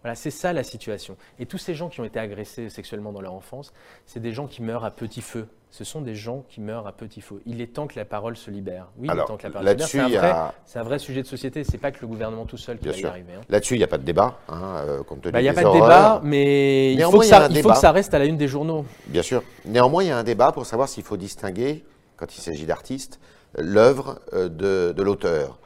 Voilà, 0.07 0.15
c'est 0.15 0.31
ça 0.31 0.53
la 0.53 0.63
situation. 0.63 1.17
Et 1.41 1.47
tous 1.47 1.59
ces 1.59 1.75
gens 1.75 1.89
qui 1.89 2.01
ont 2.01 2.05
été 2.05 2.21
agressés 2.21 2.71
sexuellement 2.71 3.11
dans 3.11 3.21
leur 3.21 3.35
enfance, 3.35 3.73
c'est 4.07 4.21
des 4.21 4.33
gens 4.33 4.47
qui 4.47 4.63
meurent 4.63 4.85
à 4.85 4.93
petit 4.93 5.21
feu. 5.21 5.49
Ce 5.73 5.83
sont 5.83 6.01
des 6.01 6.15
gens 6.15 6.45
qui 6.49 6.61
meurent 6.61 6.87
à 6.87 6.93
petit 6.93 7.21
feu. 7.21 7.43
Il 7.45 7.61
est 7.61 7.75
temps 7.75 7.89
que 7.89 7.99
la 7.99 8.05
parole 8.05 8.37
se 8.37 8.49
libère. 8.53 8.87
Oui, 8.99 9.09
il 9.13 9.19
est 9.19 9.25
temps 9.25 9.37
que 9.37 9.43
la 9.43 9.51
parole 9.51 9.67
se 9.81 9.99
libère. 9.99 10.53
C'est 10.65 10.79
un, 10.79 10.85
vrai 10.85 11.01
sujet 11.01 11.23
de 11.23 11.27
société. 11.27 11.65
C'est 11.65 11.79
pas 11.79 11.91
que 11.91 11.99
le 12.03 12.07
gouvernement 12.07 12.47
tout 12.47 12.57
seul 12.57 12.79
qui 12.79 12.87
va 12.87 12.97
y 12.97 13.05
arriver. 13.05 13.33
Hein. 13.37 13.41
Là-dessus, 13.49 13.75
il 13.75 13.79
n'y 13.79 13.83
a 13.83 13.89
pas 13.89 13.99
de 13.99 14.05
débat, 14.05 14.39
hein, 14.49 14.77
euh, 14.87 15.03
compte 15.03 15.23
tenu 15.23 15.33
bah, 15.33 15.41
Il 15.41 15.43
n'y 15.43 15.49
a 15.49 15.55
pas 15.55 15.65
de 15.65 15.73
débat, 15.73 16.21
mais 16.23 16.95
il, 16.95 17.03
faut 17.03 17.19
que, 17.19 17.27
ça, 17.27 17.49
il 17.51 17.61
faut 17.61 17.71
que 17.71 17.77
ça 17.77 17.91
reste 17.91 18.15
à 18.15 18.21
la 18.21 18.27
une 18.27 18.37
des 18.37 18.47
journaux. 18.47 18.87
Bien 19.09 19.23
sûr. 19.23 19.43
Néanmoins, 19.65 20.05
il 20.05 20.07
y 20.07 20.13
a 20.13 20.17
un 20.17 20.23
débat 20.23 20.53
pour 20.53 20.67
savoir 20.67 20.89
s'il 20.89 21.03
faut 21.03 21.17
distinguer, 21.17 21.85
quand 22.17 22.33
il 22.37 22.41
s'agit 22.41 22.65
d'artistes, 22.65 23.19
l'œuvre 23.59 24.21
euh, 24.35 24.49
de, 24.49 24.93
de 24.97 25.03
l'auteur. 25.03 25.59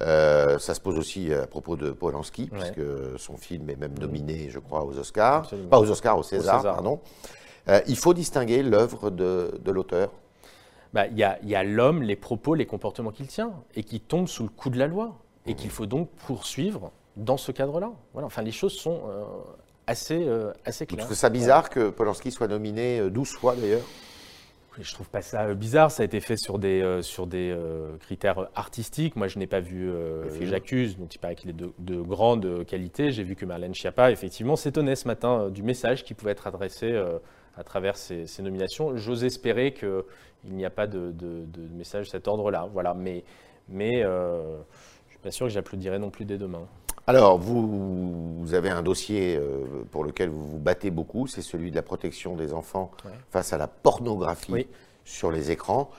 Euh, 0.00 0.58
ça 0.58 0.74
se 0.74 0.80
pose 0.80 0.98
aussi 0.98 1.32
à 1.32 1.46
propos 1.46 1.76
de 1.76 1.90
Polanski, 1.90 2.50
puisque 2.50 2.82
son 3.18 3.36
film 3.36 3.70
est 3.70 3.76
même 3.76 3.98
nominé, 3.98 4.48
je 4.50 4.58
crois, 4.58 4.84
aux 4.84 4.98
Oscars. 4.98 5.48
Pas 5.70 5.78
aux 5.78 5.90
Oscars, 5.90 6.18
au 6.18 6.22
César, 6.22 6.62
pardon. 6.62 7.00
Euh, 7.68 7.80
il 7.86 7.96
faut 7.96 8.14
distinguer 8.14 8.62
l'œuvre 8.62 9.10
de, 9.10 9.70
l'auteur. 9.70 10.12
Bah, 10.92 11.06
il 11.06 11.18
y 11.18 11.54
a, 11.54 11.64
l'homme, 11.64 12.02
les 12.02 12.16
propos, 12.16 12.54
les 12.54 12.66
comportements 12.66 13.10
qu'il 13.10 13.26
tient, 13.26 13.52
et 13.74 13.82
qui 13.82 14.00
tombent 14.00 14.28
sous 14.28 14.44
le 14.44 14.50
coup 14.50 14.70
de 14.70 14.78
la 14.78 14.86
loi, 14.86 15.16
et 15.46 15.52
mmh. 15.52 15.56
qu'il 15.56 15.70
faut 15.70 15.86
donc 15.86 16.10
poursuivre 16.26 16.92
dans 17.16 17.36
ce 17.36 17.50
cadre-là. 17.50 17.90
Voilà. 18.12 18.26
Enfin, 18.26 18.42
les 18.42 18.52
choses 18.52 18.74
sont 18.74 19.00
euh, 19.08 19.24
assez, 19.86 20.28
assez 20.64 20.86
claires. 20.86 20.98
Vous 20.98 21.06
trouvez 21.06 21.16
ça 21.16 21.30
bizarre 21.30 21.70
que 21.70 21.88
Polanski 21.88 22.30
soit 22.30 22.48
nominé 22.48 23.08
12 23.10 23.30
fois 23.30 23.56
d'ailleurs 23.56 23.84
je 24.80 24.92
trouve 24.92 25.08
pas 25.08 25.22
ça 25.22 25.44
euh, 25.44 25.54
bizarre. 25.54 25.90
Ça 25.90 26.02
a 26.02 26.06
été 26.06 26.20
fait 26.20 26.36
sur 26.36 26.58
des, 26.58 26.82
euh, 26.82 27.02
sur 27.02 27.26
des 27.26 27.50
euh, 27.50 27.96
critères 27.98 28.48
artistiques. 28.54 29.16
Moi, 29.16 29.28
je 29.28 29.38
n'ai 29.38 29.46
pas 29.46 29.60
vu 29.60 29.90
J'accuse, 30.40 30.96
dont 30.96 31.06
il 31.06 31.18
paraît 31.18 31.34
qu'il 31.34 31.50
est 31.50 31.54
de, 31.54 31.72
de, 31.78 32.00
grande 32.00 32.64
qualité. 32.66 33.10
J'ai 33.10 33.22
vu 33.22 33.36
que 33.36 33.44
Marlène 33.44 33.74
Schiappa, 33.74 34.10
effectivement, 34.10 34.56
s'étonnait 34.56 34.96
ce 34.96 35.08
matin 35.08 35.50
du 35.50 35.62
message 35.62 36.04
qui 36.04 36.14
pouvait 36.14 36.32
être 36.32 36.46
adressé 36.46 36.94
à 37.56 37.64
travers 37.64 37.96
ces, 37.96 38.26
nominations. 38.40 38.96
J'ose 38.96 39.24
espérer 39.24 39.72
qu'il 39.72 40.02
n'y 40.44 40.64
a 40.64 40.70
pas 40.70 40.86
de, 40.86 41.10
de, 41.12 41.46
message 41.74 42.06
de 42.06 42.10
cet 42.10 42.28
ordre-là. 42.28 42.68
Voilà. 42.72 42.94
Mais, 42.94 43.24
mais 43.68 44.02
je 44.02 44.06
ne 44.06 45.10
suis 45.10 45.18
pas 45.18 45.30
sûr 45.30 45.46
que 45.46 45.52
j'applaudirai 45.52 45.98
non 45.98 46.10
plus 46.10 46.24
dès 46.24 46.38
demain. 46.38 46.66
Alors, 47.08 47.38
vous, 47.38 48.52
avez 48.52 48.70
un 48.70 48.82
dossier 48.82 49.36
euh, 49.36 49.84
pour 49.92 50.02
lequel 50.02 50.28
vous 50.28 50.44
vous 50.44 50.58
battez 50.58 50.90
beaucoup, 50.90 51.28
c'est 51.28 51.42
celui 51.42 51.70
de 51.70 51.76
la 51.76 51.82
protection 51.82 52.34
des 52.34 52.52
enfants 52.52 52.90
face 53.30 53.52
à 53.52 53.58
la 53.58 53.68
pornographie 53.68 54.66
sur 55.04 55.30
les 55.30 55.52
écrans. 55.52 55.90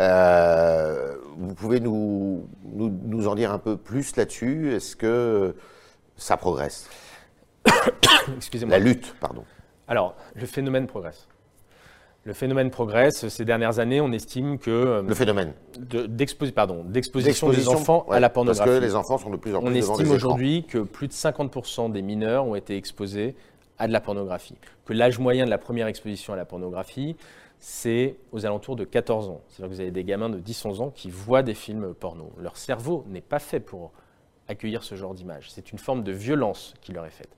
Euh, 0.00 1.16
vous 1.36 1.54
pouvez 1.54 1.78
nous, 1.78 2.48
nous, 2.64 3.28
en 3.28 3.36
dire 3.36 3.52
un 3.52 3.58
peu 3.58 3.76
plus 3.76 4.16
là-dessus? 4.16 4.74
Est-ce 4.74 4.96
que 4.96 5.54
ça 6.16 6.36
progresse? 6.36 6.88
Excusez-moi. 8.36 8.78
La 8.78 8.84
lutte, 8.84 9.14
pardon. 9.20 9.44
Alors, 9.86 10.16
le 10.34 10.46
phénomène 10.46 10.88
progresse. 10.88 11.28
Le 12.28 12.34
phénomène 12.34 12.70
progresse. 12.70 13.26
Ces 13.28 13.46
dernières 13.46 13.78
années, 13.78 14.02
on 14.02 14.12
estime 14.12 14.58
que... 14.58 14.70
Euh, 14.70 15.02
le 15.02 15.14
phénomène 15.14 15.54
D'exposition 16.84 17.48
des 17.48 17.68
enfants 17.68 18.04
à 18.10 18.20
la 18.20 18.28
pornographie. 18.28 18.68
Parce 18.68 18.80
que 18.80 18.84
les 18.84 18.94
enfants 18.94 19.16
sont 19.16 19.30
de 19.30 19.38
plus 19.38 19.54
en 19.54 19.60
plus 19.62 19.68
On 19.70 19.74
estime 19.74 20.10
aujourd'hui 20.10 20.66
que 20.66 20.76
plus 20.76 21.08
de 21.08 21.14
50% 21.14 21.90
des 21.90 22.02
mineurs 22.02 22.44
ont 22.44 22.54
été 22.54 22.76
exposés 22.76 23.34
à 23.78 23.88
de 23.88 23.94
la 23.94 24.02
pornographie. 24.02 24.56
Que 24.84 24.92
l'âge 24.92 25.18
moyen 25.18 25.46
de 25.46 25.50
la 25.50 25.56
première 25.56 25.86
exposition 25.86 26.34
à 26.34 26.36
la 26.36 26.44
pornographie, 26.44 27.16
c'est 27.60 28.16
aux 28.32 28.44
alentours 28.44 28.76
de 28.76 28.84
14 28.84 29.30
ans. 29.30 29.40
C'est-à-dire 29.48 29.70
que 29.70 29.74
vous 29.76 29.80
avez 29.80 29.90
des 29.90 30.04
gamins 30.04 30.28
de 30.28 30.38
10-11 30.38 30.82
ans 30.82 30.90
qui 30.90 31.08
voient 31.08 31.42
des 31.42 31.54
films 31.54 31.94
porno. 31.94 32.30
Leur 32.38 32.58
cerveau 32.58 33.06
n'est 33.08 33.22
pas 33.22 33.38
fait 33.38 33.60
pour 33.60 33.90
accueillir 34.48 34.82
ce 34.82 34.96
genre 34.96 35.14
d'image. 35.14 35.50
C'est 35.50 35.72
une 35.72 35.78
forme 35.78 36.02
de 36.02 36.12
violence 36.12 36.74
qui 36.82 36.92
leur 36.92 37.06
est 37.06 37.10
faite. 37.10 37.34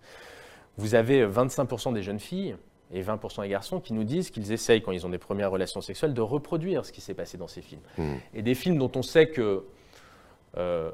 Vous 0.78 0.96
avez 0.96 1.24
25% 1.24 1.92
des 1.92 2.02
jeunes 2.02 2.18
filles 2.18 2.56
et 2.92 3.02
20% 3.02 3.42
des 3.42 3.48
garçons 3.48 3.80
qui 3.80 3.92
nous 3.92 4.04
disent 4.04 4.30
qu'ils 4.30 4.52
essayent, 4.52 4.82
quand 4.82 4.92
ils 4.92 5.06
ont 5.06 5.10
des 5.10 5.18
premières 5.18 5.50
relations 5.50 5.80
sexuelles, 5.80 6.14
de 6.14 6.20
reproduire 6.20 6.84
ce 6.84 6.92
qui 6.92 7.00
s'est 7.00 7.14
passé 7.14 7.38
dans 7.38 7.48
ces 7.48 7.62
films. 7.62 7.80
Hmm. 7.98 8.14
Et 8.34 8.42
des 8.42 8.54
films 8.54 8.78
dont 8.78 8.90
on 8.96 9.02
sait 9.02 9.28
que 9.28 9.64
euh, 10.56 10.90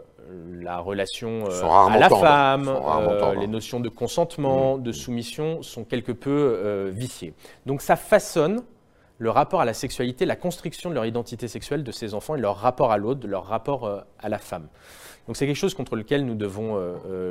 la 0.61 0.79
relation 0.81 1.47
euh, 1.49 1.65
à 1.65 1.99
la 1.99 2.11
femme, 2.11 2.69
euh, 2.69 3.35
les 3.37 3.47
notions 3.47 3.81
de 3.81 3.89
consentement, 3.89 4.77
hmm. 4.77 4.83
de 4.83 4.93
soumission 4.93 5.63
sont 5.63 5.85
quelque 5.85 6.13
peu 6.13 6.91
viciées. 6.93 7.35
Donc 7.65 7.81
ça 7.81 7.97
façonne 7.97 8.63
le 9.19 9.31
rapport 9.31 9.63
à 9.63 9.65
la 9.65 9.73
sexualité, 9.73 10.27
la 10.27 10.37
construction 10.37 10.91
de 10.91 10.95
leur 10.95 11.07
identité 11.07 11.49
sexuelle 11.49 11.83
de 11.83 11.91
ces 11.91 12.13
enfants 12.13 12.35
et 12.35 12.41
leur 12.41 12.57
rapport 12.57 12.93
à 12.93 12.99
l'autre, 12.99 13.21
de 13.21 13.29
leur 13.29 13.47
rapport 13.47 14.05
à 14.19 14.29
la 14.29 14.39
femme. 14.39 14.69
Donc 15.27 15.39
c'est 15.39 15.47
quelque 15.47 15.57
chose 15.57 15.73
contre 15.73 15.97
lequel 15.97 16.27
nous 16.27 16.35
devons 16.35 16.79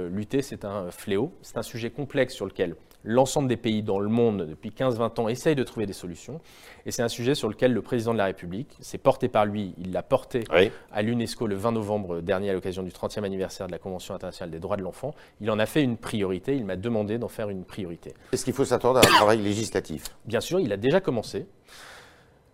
lutter, 0.10 0.42
c'est 0.42 0.66
un 0.66 0.90
fléau, 0.90 1.32
c'est 1.44 1.58
un 1.58 1.64
sujet 1.64 1.92
complexe 1.92 2.34
sur 2.34 2.48
lequel 2.48 2.76
l'ensemble 3.06 3.48
des 3.48 3.58
pays 3.58 3.84
dans 3.84 4.00
le 4.00 4.10
monde 4.10 4.46
depuis 4.50 4.72
15-20 4.72 5.22
ans 5.22 5.28
essayent 5.30 5.56
de 5.56 5.64
trouver 5.64 5.86
des 5.86 5.94
solutions, 5.94 6.42
et 6.86 6.92
c'est 6.92 7.04
un 7.04 7.08
sujet 7.08 7.36
sur 7.36 7.48
lequel 7.48 7.72
le 7.72 7.82
président 7.82 8.14
de 8.14 8.18
la 8.18 8.26
République, 8.26 8.76
c'est 8.80 8.98
porté 8.98 9.28
par 9.30 9.46
lui, 9.46 9.74
il 9.78 9.92
l'a 9.92 10.04
porté 10.04 10.44
à 10.92 11.02
l'UNESCO 11.02 11.48
le 11.48 11.56
20 11.56 11.72
novembre 11.74 12.22
dernier 12.22 12.50
à 12.50 12.54
l'occasion 12.54 12.84
du 12.84 12.92
30e 12.92 13.24
anniversaire 13.24 13.68
de 13.68 13.72
la 13.72 13.80
Convention 13.80 14.16
internationale 14.16 14.52
des 14.52 14.60
droits 14.60 14.78
de 14.78 14.82
l'enfant, 14.82 15.14
il 15.40 15.50
en 15.52 15.60
a 15.60 15.66
fait 15.66 15.84
une 15.84 15.98
priorité, 15.98 16.56
il 16.56 16.66
m'a 16.66 16.76
demandé 16.76 17.18
d'en 17.18 17.28
faire 17.28 17.50
une 17.50 17.64
priorité. 17.64 18.14
Est-ce 18.32 18.44
qu'il 18.44 18.54
faut 18.54 18.66
s'attendre 18.66 19.00
à 19.00 19.02
un 19.02 19.16
travail 19.16 19.40
législatif? 19.40 20.06
Bien 20.26 20.42
sûr, 20.42 20.60
il 20.60 20.74
a 20.74 20.78
déjà 20.78 21.00
commencé. 21.00 21.46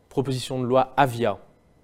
Proposition 0.10 0.60
de 0.60 0.66
loi 0.66 0.94
Avia, 0.98 1.38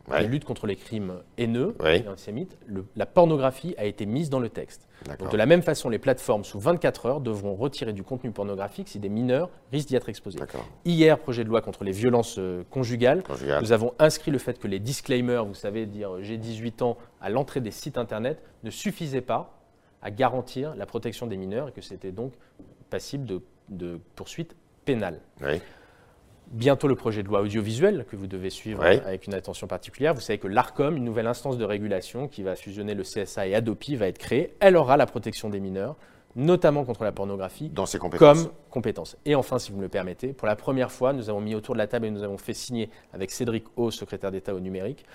la 0.10 0.22
lutte 0.24 0.46
contre 0.46 0.68
les 0.68 0.76
crimes 0.76 1.16
haineux 1.38 1.76
et 1.86 2.08
antisémites, 2.08 2.58
la 2.96 3.06
pornographie 3.06 3.76
a 3.78 3.86
été 3.86 4.06
mise 4.06 4.30
dans 4.30 4.40
le 4.40 4.50
texte. 4.50 4.88
Donc 5.20 5.32
de 5.32 5.38
la 5.38 5.46
même 5.46 5.62
façon, 5.62 5.90
les 5.90 6.00
plateformes 6.00 6.44
sous 6.44 6.60
24 6.60 7.06
heures 7.06 7.22
devront 7.22 7.56
retirer 7.56 7.94
du 7.94 8.04
contenu 8.04 8.32
pornographique 8.32 8.88
si 8.88 9.00
des 9.00 9.10
mineurs 9.10 9.50
risquent 9.72 9.90
d'y 9.90 9.96
être 9.96 10.10
exposés. 10.10 10.40
Hier, 10.86 11.20
projet 11.20 11.44
de 11.44 11.50
loi 11.50 11.62
contre 11.62 11.84
les 11.84 11.92
violences 11.92 12.38
euh, 12.40 12.64
conjugales, 12.70 13.24
nous 13.62 13.72
avons 13.72 13.94
inscrit 14.00 14.32
le 14.32 14.38
fait 14.38 14.60
que 14.60 14.68
les 14.68 14.80
disclaimers, 14.80 15.46
vous 15.46 15.54
savez, 15.54 15.86
dire 15.86 16.16
euh, 16.16 16.22
j'ai 16.22 16.38
18 16.38 16.82
ans 16.82 16.98
à 17.22 17.30
l'entrée 17.30 17.62
des 17.62 17.72
sites 17.72 17.98
internet, 17.98 18.42
ne 18.64 18.70
suffisaient 18.72 19.22
pas 19.22 19.54
à 20.02 20.12
garantir 20.12 20.76
la 20.76 20.86
protection 20.86 21.28
des 21.28 21.38
mineurs 21.38 21.70
et 21.70 21.72
que 21.72 21.82
c'était 21.82 22.12
donc 22.12 22.34
passible 22.90 23.26
de, 23.26 23.42
de 23.70 24.00
poursuites 24.16 24.56
pénales. 24.86 25.20
Bientôt 26.52 26.88
le 26.88 26.96
projet 26.96 27.24
de 27.24 27.28
loi 27.28 27.42
audiovisuel 27.42 28.06
que 28.10 28.16
vous 28.16 28.28
devez 28.28 28.50
suivre 28.50 28.84
avec 28.84 29.28
une 29.28 29.34
attention 29.34 29.68
particulière. 29.68 30.14
Vous 30.14 30.22
savez 30.22 30.40
que 30.40 30.48
l'ARCOM, 30.48 30.96
une 30.98 31.04
nouvelle 31.04 31.28
instance 31.28 31.58
de 31.58 31.66
régulation 31.66 32.28
qui 32.28 32.44
va 32.44 32.56
fusionner 32.56 32.94
le 32.96 33.04
CSA 33.04 33.48
et 33.48 33.56
Adopi, 33.56 33.96
va 33.96 34.08
être 34.08 34.18
créée. 34.18 34.54
Elle 34.60 34.78
aura 34.78 34.98
la 34.98 35.06
protection 35.06 35.50
des 35.50 35.60
mineurs, 35.60 35.96
notamment 36.36 36.86
contre 36.86 37.04
la 37.04 37.12
pornographie, 37.12 37.70
Dans 37.70 37.86
ses 37.86 38.00
compétences. 38.00 38.44
comme 38.44 38.52
compétence. 38.70 39.18
Et 39.26 39.36
enfin, 39.36 39.60
si 39.60 39.72
vous 39.72 39.78
me 39.78 39.84
le 39.84 39.90
permettez, 39.90 40.34
pour 40.34 40.48
la 40.48 40.56
première 40.56 40.92
fois, 40.92 41.14
nous 41.14 41.30
avons 41.30 41.42
mis 41.42 41.56
autour 41.56 41.76
de 41.76 41.80
la 41.80 41.88
table 41.88 42.06
et 42.06 42.12
nous 42.12 42.24
avons 42.24 42.38
fait 42.38 42.54
signer 42.54 42.90
avec 43.14 43.32
Cédric 43.32 43.66
O, 43.76 43.92
secrétaire 43.92 44.32
d'État 44.32 44.54
au 44.54 44.60
numérique, 44.60 45.06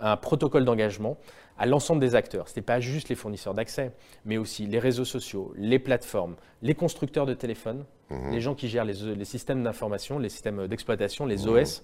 un 0.00 0.16
protocole 0.16 0.64
d'engagement 0.64 1.16
à 1.58 1.66
l'ensemble 1.66 2.00
des 2.00 2.14
acteurs. 2.14 2.48
Ce 2.48 2.56
n'est 2.56 2.62
pas 2.64 2.80
juste 2.80 3.08
les 3.08 3.14
fournisseurs 3.14 3.54
d'accès, 3.54 3.92
mais 4.24 4.38
aussi 4.38 4.66
les 4.66 4.78
réseaux 4.78 5.04
sociaux, 5.04 5.52
les 5.56 5.78
plateformes, 5.78 6.34
les 6.62 6.74
constructeurs 6.74 7.26
de 7.26 7.34
téléphones, 7.34 7.84
mhm. 8.12 8.30
les 8.32 8.40
gens 8.40 8.54
qui 8.54 8.68
gèrent 8.68 8.84
les, 8.84 9.24
systèmes 9.24 9.62
d'information, 9.62 10.18
les 10.18 10.28
systèmes 10.28 10.66
d'exploitation, 10.68 11.26
les 11.26 11.46
mhm. 11.46 11.48
OS, 11.48 11.82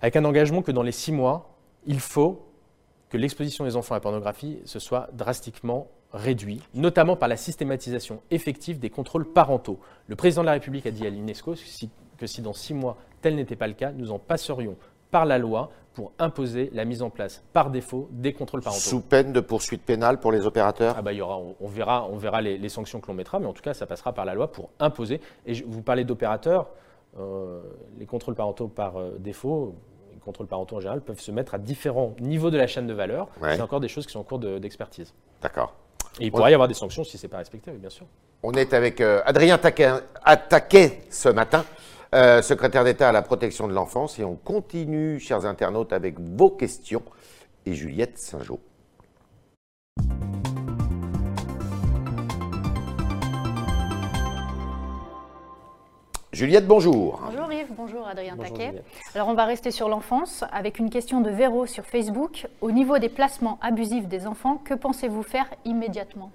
avec 0.00 0.16
un 0.16 0.24
engagement 0.24 0.62
que 0.62 0.72
dans 0.72 0.82
les 0.82 0.92
six 0.92 1.12
mois, 1.12 1.56
il 1.86 2.00
faut 2.00 2.46
que 3.10 3.16
l'exposition 3.16 3.64
des 3.64 3.76
enfants 3.76 3.94
à 3.94 3.98
la 3.98 4.00
pornographie 4.00 4.58
se 4.64 4.78
soit 4.78 5.08
drastiquement 5.12 5.88
réduit, 6.12 6.62
notamment 6.74 7.16
par 7.16 7.28
la 7.28 7.36
systématisation 7.36 8.22
effective 8.30 8.78
des 8.78 8.90
contrôles 8.90 9.32
parentaux. 9.32 9.80
Le 10.06 10.16
président 10.16 10.42
de 10.42 10.46
la 10.46 10.52
République 10.52 10.86
a 10.86 10.90
dit 10.90 11.06
à 11.06 11.10
l'UNESCO 11.10 11.54
que 12.18 12.26
si 12.26 12.42
dans 12.42 12.52
six 12.52 12.74
mois 12.74 12.96
tel 13.20 13.36
n'était 13.36 13.56
pas 13.56 13.66
le 13.66 13.74
cas, 13.74 13.92
nous 13.92 14.12
en 14.12 14.18
passerions 14.18 14.76
par 15.10 15.24
la 15.24 15.38
loi 15.38 15.70
pour 15.94 16.12
imposer 16.18 16.70
la 16.72 16.84
mise 16.84 17.02
en 17.02 17.10
place 17.10 17.42
par 17.52 17.70
défaut 17.70 18.08
des 18.10 18.32
contrôles 18.32 18.60
parentaux. 18.60 18.80
Sous 18.80 19.00
peine 19.00 19.32
de 19.32 19.40
poursuite 19.40 19.82
pénale 19.82 20.18
pour 20.18 20.32
les 20.32 20.44
opérateurs? 20.44 20.96
Ah 20.98 21.02
bah, 21.02 21.12
y 21.12 21.20
aura, 21.20 21.38
on, 21.38 21.68
verra, 21.68 22.06
on 22.10 22.16
verra 22.16 22.42
les, 22.42 22.68
sanctions 22.68 23.00
que 23.00 23.06
l'on 23.06 23.14
mettra, 23.14 23.38
mais 23.38 23.46
en 23.46 23.52
tout 23.52 23.62
cas, 23.62 23.74
ça 23.74 23.86
passera 23.86 24.12
par 24.12 24.24
la 24.24 24.34
loi 24.34 24.50
pour 24.50 24.70
imposer. 24.80 25.20
Et 25.46 25.54
vous 25.66 25.82
parlez 25.82 26.04
d'opérateurs, 26.04 26.68
euh, 27.18 27.60
les 27.98 28.06
contrôles 28.06 28.34
parentaux 28.34 28.66
par 28.66 28.96
euh, 28.96 29.16
défaut, 29.18 29.76
les 30.12 30.18
contrôles 30.18 30.48
parentaux 30.48 30.76
en 30.76 30.80
général, 30.80 31.00
peuvent 31.00 31.20
se 31.20 31.30
mettre 31.30 31.54
à 31.54 31.58
différents 31.58 32.16
niveaux 32.20 32.50
de 32.50 32.58
la 32.58 32.66
chaîne 32.66 32.88
de 32.88 32.94
valeur. 32.94 33.28
C'est 33.40 33.60
encore 33.60 33.80
des 33.80 33.88
choses 33.88 34.06
qui 34.06 34.12
sont 34.12 34.20
en 34.20 34.24
cours 34.24 34.40
d'expertise. 34.40 35.14
D'accord. 35.40 35.74
Et 36.20 36.26
il 36.26 36.32
pourrait 36.32 36.50
y 36.50 36.54
avoir 36.54 36.68
des 36.68 36.74
sanctions 36.74 37.04
si 37.04 37.18
ce 37.18 37.26
n'est 37.26 37.30
pas 37.30 37.38
respecté, 37.38 37.70
bien 37.72 37.90
sûr. 37.90 38.06
On 38.42 38.52
est 38.52 38.74
avec 38.74 39.00
euh, 39.00 39.22
Adrien 39.24 39.58
Taquet 39.58 41.02
ce 41.08 41.28
matin. 41.28 41.64
Euh, 42.14 42.42
secrétaire 42.42 42.84
d'État 42.84 43.08
à 43.08 43.12
la 43.12 43.22
protection 43.22 43.66
de 43.66 43.72
l'enfance. 43.72 44.20
Et 44.20 44.24
on 44.24 44.36
continue, 44.36 45.18
chers 45.18 45.46
internautes, 45.46 45.92
avec 45.92 46.20
vos 46.20 46.48
questions. 46.48 47.02
Et 47.66 47.74
Juliette 47.74 48.18
Saint-Jean. 48.18 48.60
Juliette, 56.30 56.68
bonjour. 56.68 57.20
Bonjour 57.24 57.52
Yves, 57.52 57.72
bonjour 57.76 58.06
Adrien 58.06 58.36
Taquet. 58.36 58.82
Alors 59.16 59.26
on 59.26 59.34
va 59.34 59.44
rester 59.44 59.72
sur 59.72 59.88
l'enfance 59.88 60.44
avec 60.52 60.78
une 60.78 60.90
question 60.90 61.20
de 61.20 61.30
Véro 61.30 61.66
sur 61.66 61.84
Facebook. 61.84 62.46
Au 62.60 62.70
niveau 62.70 62.98
des 62.98 63.08
placements 63.08 63.58
abusifs 63.60 64.06
des 64.06 64.28
enfants, 64.28 64.58
que 64.64 64.74
pensez-vous 64.74 65.24
faire 65.24 65.46
immédiatement? 65.64 66.30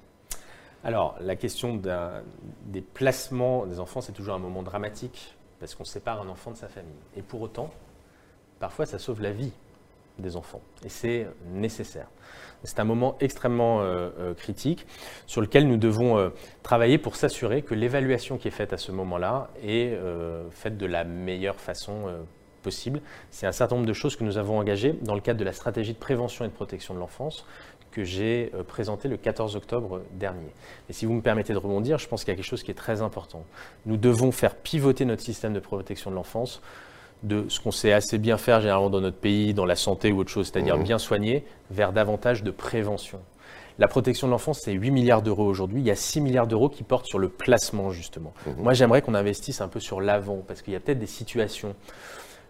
Alors 0.84 1.16
la 1.22 1.38
question 1.38 1.80
des 2.66 2.82
placements 2.82 3.66
des 3.66 3.80
enfants, 3.80 4.02
c'est 4.02 4.14
toujours 4.14 4.36
un 4.36 4.40
moment 4.40 4.64
dramatique 4.64 5.36
parce 5.60 5.75
qu'on 5.75 5.84
sépare 5.84 6.22
un 6.22 6.30
enfant 6.30 6.51
de 6.51 6.58
sa 6.58 6.68
famille. 6.68 6.92
Et 7.16 7.22
pour 7.22 7.42
autant, 7.42 7.70
parfois, 8.60 8.86
ça 8.86 9.00
sauve 9.00 9.22
la 9.22 9.32
vie 9.32 9.51
des 10.20 10.36
enfants. 10.36 10.62
Et 10.84 10.89
c'est 10.89 11.28
nécessaire. 11.51 12.08
C'est 12.63 12.80
un 12.80 12.86
moment 12.86 13.16
extrêmement 13.22 13.82
euh, 13.82 14.10
euh, 14.20 14.34
critique 14.34 14.86
sur 15.25 15.42
lequel 15.42 15.68
nous 15.68 15.78
devons 15.78 16.18
euh, 16.18 16.30
travailler 16.62 16.98
pour 16.98 17.16
s'assurer 17.16 17.62
que 17.62 17.74
l'évaluation 17.74 18.38
qui 18.38 18.50
est 18.50 18.51
faite 18.51 18.74
à 18.74 18.78
ce 18.78 18.92
moment-là 18.92 19.50
est 19.63 19.98
faite 20.51 20.78
de 20.78 20.86
la 20.86 21.04
meilleure 21.04 21.60
façon 21.60 22.08
possible. 22.60 23.01
C'est 23.32 23.48
un 23.48 23.51
certain 23.51 23.75
nombre 23.75 23.88
de 23.88 23.94
choses 23.94 24.16
que 24.16 24.24
nous 24.24 24.38
avons 24.38 24.60
engagées 24.60 24.96
dans 25.01 25.16
le 25.16 25.22
cadre 25.22 25.39
de 25.39 25.46
la 25.46 25.54
stratégie 25.54 25.94
de 25.94 25.98
prévention 25.98 26.46
et 26.46 26.48
de 26.48 26.54
protection 26.54 26.94
de 26.94 27.00
l'enfance 27.00 27.46
que 27.92 28.04
j'ai 28.04 28.51
euh, 28.54 28.63
présenté 28.63 29.08
le 29.08 29.18
14 29.18 29.56
octobre 29.56 30.01
dernier. 30.13 30.51
Et 30.89 30.93
si 30.93 31.06
vous 31.06 31.13
me 31.13 31.22
permettez 31.22 31.54
de 31.54 31.58
rebondir, 31.58 31.98
je 31.98 32.08
pense 32.08 32.24
qu'il 32.24 32.32
y 32.32 32.34
a 32.34 32.36
quelque 32.36 32.45
chose 32.45 32.63
qui 32.63 32.72
est 32.72 32.76
très 32.76 33.02
important. 33.02 33.43
Nous 33.86 33.98
devons 33.98 34.32
faire 34.32 34.56
pivoter 34.56 35.06
notre 35.06 35.24
système 35.24 35.54
de 35.54 35.60
protection 35.60 36.12
de 36.12 36.15
l'enfance 36.15 36.62
de 37.24 37.45
ce 37.50 37.60
qu'on 37.60 37.72
sait 37.72 37.91
assez 37.91 38.17
bien 38.17 38.38
faire 38.38 38.62
généralement 38.62 38.89
dans 38.89 39.02
notre 39.02 39.17
pays, 39.17 39.54
dans 39.54 39.65
la 39.65 39.76
santé 39.76 40.12
ou 40.12 40.19
autre 40.19 40.30
chose, 40.30 40.50
c'est-à-dire 40.52 40.78
mmh. 40.78 40.84
bien 40.84 40.98
soigner, 40.98 41.45
vers 41.69 41.91
davantage 41.91 42.43
de 42.43 42.52
prévention. 42.52 43.19
La 43.78 43.88
protection 43.88 44.28
de 44.28 44.32
l'enfance, 44.32 44.62
c'est 44.63 44.74
8 44.74 44.91
milliards 44.91 45.22
d'euros 45.22 45.45
aujourd'hui. 45.45 45.82
Il 45.82 45.88
y 45.88 45.91
a 45.91 45.95
6 45.95 46.22
milliards 46.22 46.48
d'euros 46.48 46.69
qui 46.69 46.84
portent 46.84 47.08
sur 47.08 47.19
le 47.19 47.30
placement, 47.30 47.91
justement. 47.91 48.34
Mmh. 48.45 48.52
Moi, 48.62 48.74
j'aimerais 48.74 49.02
qu'on 49.02 49.15
investisse 49.15 49.62
un 49.62 49.67
peu 49.67 49.80
sur 49.80 50.02
l'avant, 50.02 50.43
parce 50.48 50.62
qu'il 50.62 50.74
y 50.74 50.76
a 50.76 50.80
peut-être 50.80 51.00
des 51.00 51.08
situations, 51.08 51.76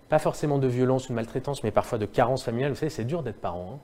pas 0.10 0.20
forcément 0.20 0.58
de 0.58 0.68
violence 0.68 1.06
ou 1.06 1.10
de 1.10 1.16
maltraitance, 1.16 1.64
mais 1.64 1.72
parfois 1.72 1.98
de 1.98 2.06
carence 2.06 2.44
familiale. 2.44 2.72
Vous 2.72 2.78
savez, 2.78 2.90
c'est 2.90 3.06
dur 3.06 3.24
d'être 3.24 3.40
parent. 3.40 3.80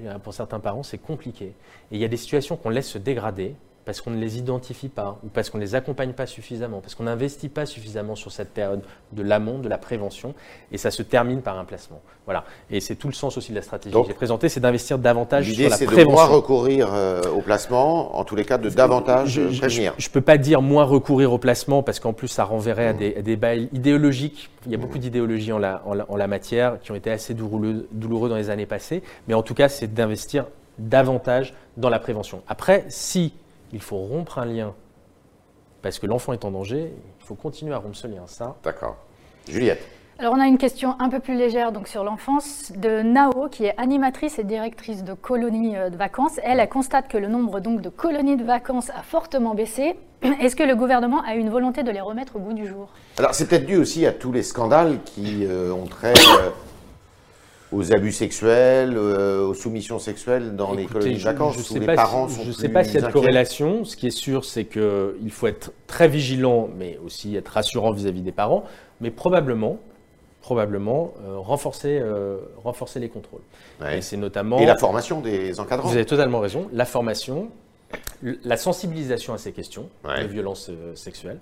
Hein. 0.00 0.18
Pour 0.22 0.32
certains 0.32 0.60
parents, 0.60 0.82
c'est 0.82 0.98
compliqué. 0.98 1.46
Et 1.46 1.54
il 1.92 1.98
y 1.98 2.04
a 2.04 2.08
des 2.08 2.16
situations 2.16 2.56
qu'on 2.56 2.70
laisse 2.70 2.88
se 2.88 2.98
dégrader 2.98 3.54
parce 3.84 4.00
qu'on 4.00 4.10
ne 4.10 4.18
les 4.18 4.38
identifie 4.38 4.88
pas, 4.88 5.18
ou 5.24 5.28
parce 5.28 5.50
qu'on 5.50 5.58
ne 5.58 5.62
les 5.62 5.74
accompagne 5.74 6.12
pas 6.12 6.26
suffisamment, 6.26 6.80
parce 6.80 6.94
qu'on 6.94 7.04
n'investit 7.04 7.48
pas 7.48 7.66
suffisamment 7.66 8.14
sur 8.14 8.32
cette 8.32 8.50
période 8.50 8.82
de 9.12 9.22
l'amont, 9.22 9.58
de 9.58 9.68
la 9.68 9.78
prévention, 9.78 10.34
et 10.72 10.78
ça 10.78 10.90
se 10.90 11.02
termine 11.02 11.42
par 11.42 11.58
un 11.58 11.64
placement. 11.64 12.00
Voilà. 12.24 12.44
Et 12.70 12.80
c'est 12.80 12.96
tout 12.96 13.08
le 13.08 13.12
sens 13.12 13.36
aussi 13.36 13.50
de 13.50 13.56
la 13.56 13.62
stratégie 13.62 13.94
que 13.94 14.06
j'ai 14.06 14.14
présentée, 14.14 14.48
c'est 14.48 14.60
d'investir 14.60 14.98
davantage 14.98 15.44
sur 15.44 15.52
la 15.52 15.76
prévention. 15.76 15.86
L'idée, 15.86 16.00
c'est 16.00 16.06
de 16.06 16.10
moins 16.10 16.24
recourir 16.24 16.94
euh, 16.94 17.22
au 17.30 17.42
placement, 17.42 18.16
en 18.18 18.24
tous 18.24 18.36
les 18.36 18.44
cas, 18.44 18.56
de 18.56 18.70
davantage 18.70 19.40
prévenir. 19.58 19.94
Je 19.98 20.08
ne 20.08 20.12
peux 20.12 20.22
pas 20.22 20.38
dire 20.38 20.62
moins 20.62 20.84
recourir 20.84 21.32
au 21.32 21.38
placement, 21.38 21.82
parce 21.82 22.00
qu'en 22.00 22.14
plus, 22.14 22.28
ça 22.28 22.44
renverrait 22.44 22.88
à 22.88 22.92
mmh. 22.94 22.98
des, 22.98 23.22
débats 23.22 23.54
idéologiques. 23.54 24.50
Il 24.64 24.72
y 24.72 24.74
a 24.74 24.78
beaucoup 24.78 24.96
mmh. 24.96 25.02
d'idéologies 25.02 25.52
en 25.52 25.58
la, 25.58 25.82
en, 25.84 26.16
la, 26.16 26.26
matière 26.26 26.80
qui 26.80 26.90
ont 26.90 26.94
été 26.94 27.10
assez 27.10 27.34
douloureux, 27.34 27.86
douloureux 27.92 28.30
dans 28.30 28.36
les 28.36 28.48
années 28.48 28.66
passées, 28.66 29.02
mais 29.28 29.34
en 29.34 29.42
tout 29.42 29.54
cas, 29.54 29.68
c'est 29.68 29.92
d'investir 29.92 30.46
davantage 30.78 31.54
dans 31.76 31.90
la 31.90 31.98
prévention. 31.98 32.42
Après, 32.48 32.84
si 32.88 33.34
il 33.74 33.82
faut 33.82 33.98
rompre 33.98 34.38
un 34.38 34.46
lien 34.46 34.72
parce 35.82 35.98
que 35.98 36.06
l'enfant 36.06 36.32
est 36.32 36.46
en 36.46 36.50
danger, 36.50 36.94
il 37.20 37.26
faut 37.26 37.34
continuer 37.34 37.74
à 37.74 37.78
rompre 37.78 37.96
ce 37.96 38.06
lien. 38.06 38.22
Ça. 38.26 38.56
D'accord. 38.64 38.96
Juliette. 39.46 39.86
Alors 40.18 40.32
on 40.32 40.40
a 40.40 40.46
une 40.46 40.58
question 40.58 40.94
un 41.00 41.10
peu 41.10 41.18
plus 41.18 41.34
légère 41.34 41.72
donc 41.72 41.88
sur 41.88 42.04
l'enfance 42.04 42.72
de 42.76 43.02
Nao 43.02 43.48
qui 43.50 43.64
est 43.64 43.74
animatrice 43.78 44.38
et 44.38 44.44
directrice 44.44 45.02
de 45.02 45.12
colonies 45.12 45.76
euh, 45.76 45.90
de 45.90 45.96
vacances. 45.96 46.38
Elle, 46.44 46.60
elle 46.60 46.68
constate 46.68 47.08
que 47.08 47.18
le 47.18 47.26
nombre 47.26 47.58
donc 47.58 47.80
de 47.80 47.88
colonies 47.88 48.36
de 48.36 48.44
vacances 48.44 48.90
a 48.90 49.02
fortement 49.02 49.54
baissé. 49.54 49.96
Est-ce 50.40 50.54
que 50.54 50.62
le 50.62 50.76
gouvernement 50.76 51.20
a 51.22 51.34
une 51.34 51.50
volonté 51.50 51.82
de 51.82 51.90
les 51.90 52.00
remettre 52.00 52.36
au 52.36 52.38
goût 52.38 52.52
du 52.54 52.66
jour? 52.66 52.88
Alors 53.18 53.34
c'est 53.34 53.48
peut-être 53.48 53.66
dû 53.66 53.76
aussi 53.76 54.06
à 54.06 54.12
tous 54.12 54.30
les 54.30 54.44
scandales 54.44 55.00
qui 55.04 55.44
euh, 55.44 55.72
ont 55.72 55.86
trait 55.86 56.14
euh, 56.14 56.50
aux 57.74 57.92
abus 57.92 58.12
sexuels, 58.12 58.94
euh, 58.96 59.46
aux 59.46 59.54
soumissions 59.54 59.98
sexuelles 59.98 60.56
dans 60.56 60.72
les 60.72 60.86
colonies 60.86 61.16
de 61.16 61.22
vacances 61.22 61.56
je, 61.56 61.78
les 61.78 61.86
parents 61.86 62.28
Je 62.28 62.48
ne 62.48 62.52
sais 62.52 62.68
pas 62.68 62.84
s'il 62.84 63.00
y 63.00 63.04
a 63.04 63.06
de 63.06 63.12
corrélation. 63.12 63.84
Ce 63.84 63.96
qui 63.96 64.06
est 64.06 64.16
sûr, 64.16 64.44
c'est 64.44 64.64
qu'il 64.64 65.30
faut 65.30 65.46
être 65.46 65.72
très 65.86 66.08
vigilant, 66.08 66.68
mais 66.76 66.98
aussi 67.04 67.36
être 67.36 67.48
rassurant 67.48 67.92
vis-à-vis 67.92 68.22
des 68.22 68.32
parents, 68.32 68.64
mais 69.00 69.10
probablement, 69.10 69.78
probablement 70.40 71.14
euh, 71.26 71.38
renforcer, 71.38 71.98
euh, 72.00 72.38
renforcer 72.62 73.00
les 73.00 73.08
contrôles. 73.08 73.42
Et 73.92 74.02
c'est 74.02 74.16
notamment 74.16 74.58
et 74.58 74.66
la 74.66 74.76
formation 74.76 75.20
des 75.20 75.58
encadrants. 75.58 75.88
Vous 75.88 75.94
avez 75.96 76.06
totalement 76.06 76.40
raison. 76.40 76.68
La 76.72 76.84
formation, 76.84 77.48
la 78.22 78.56
sensibilisation 78.56 79.34
à 79.34 79.38
ces 79.38 79.52
questions 79.52 79.88
de 80.04 80.26
violences 80.26 80.70
sexuelles, 80.94 81.40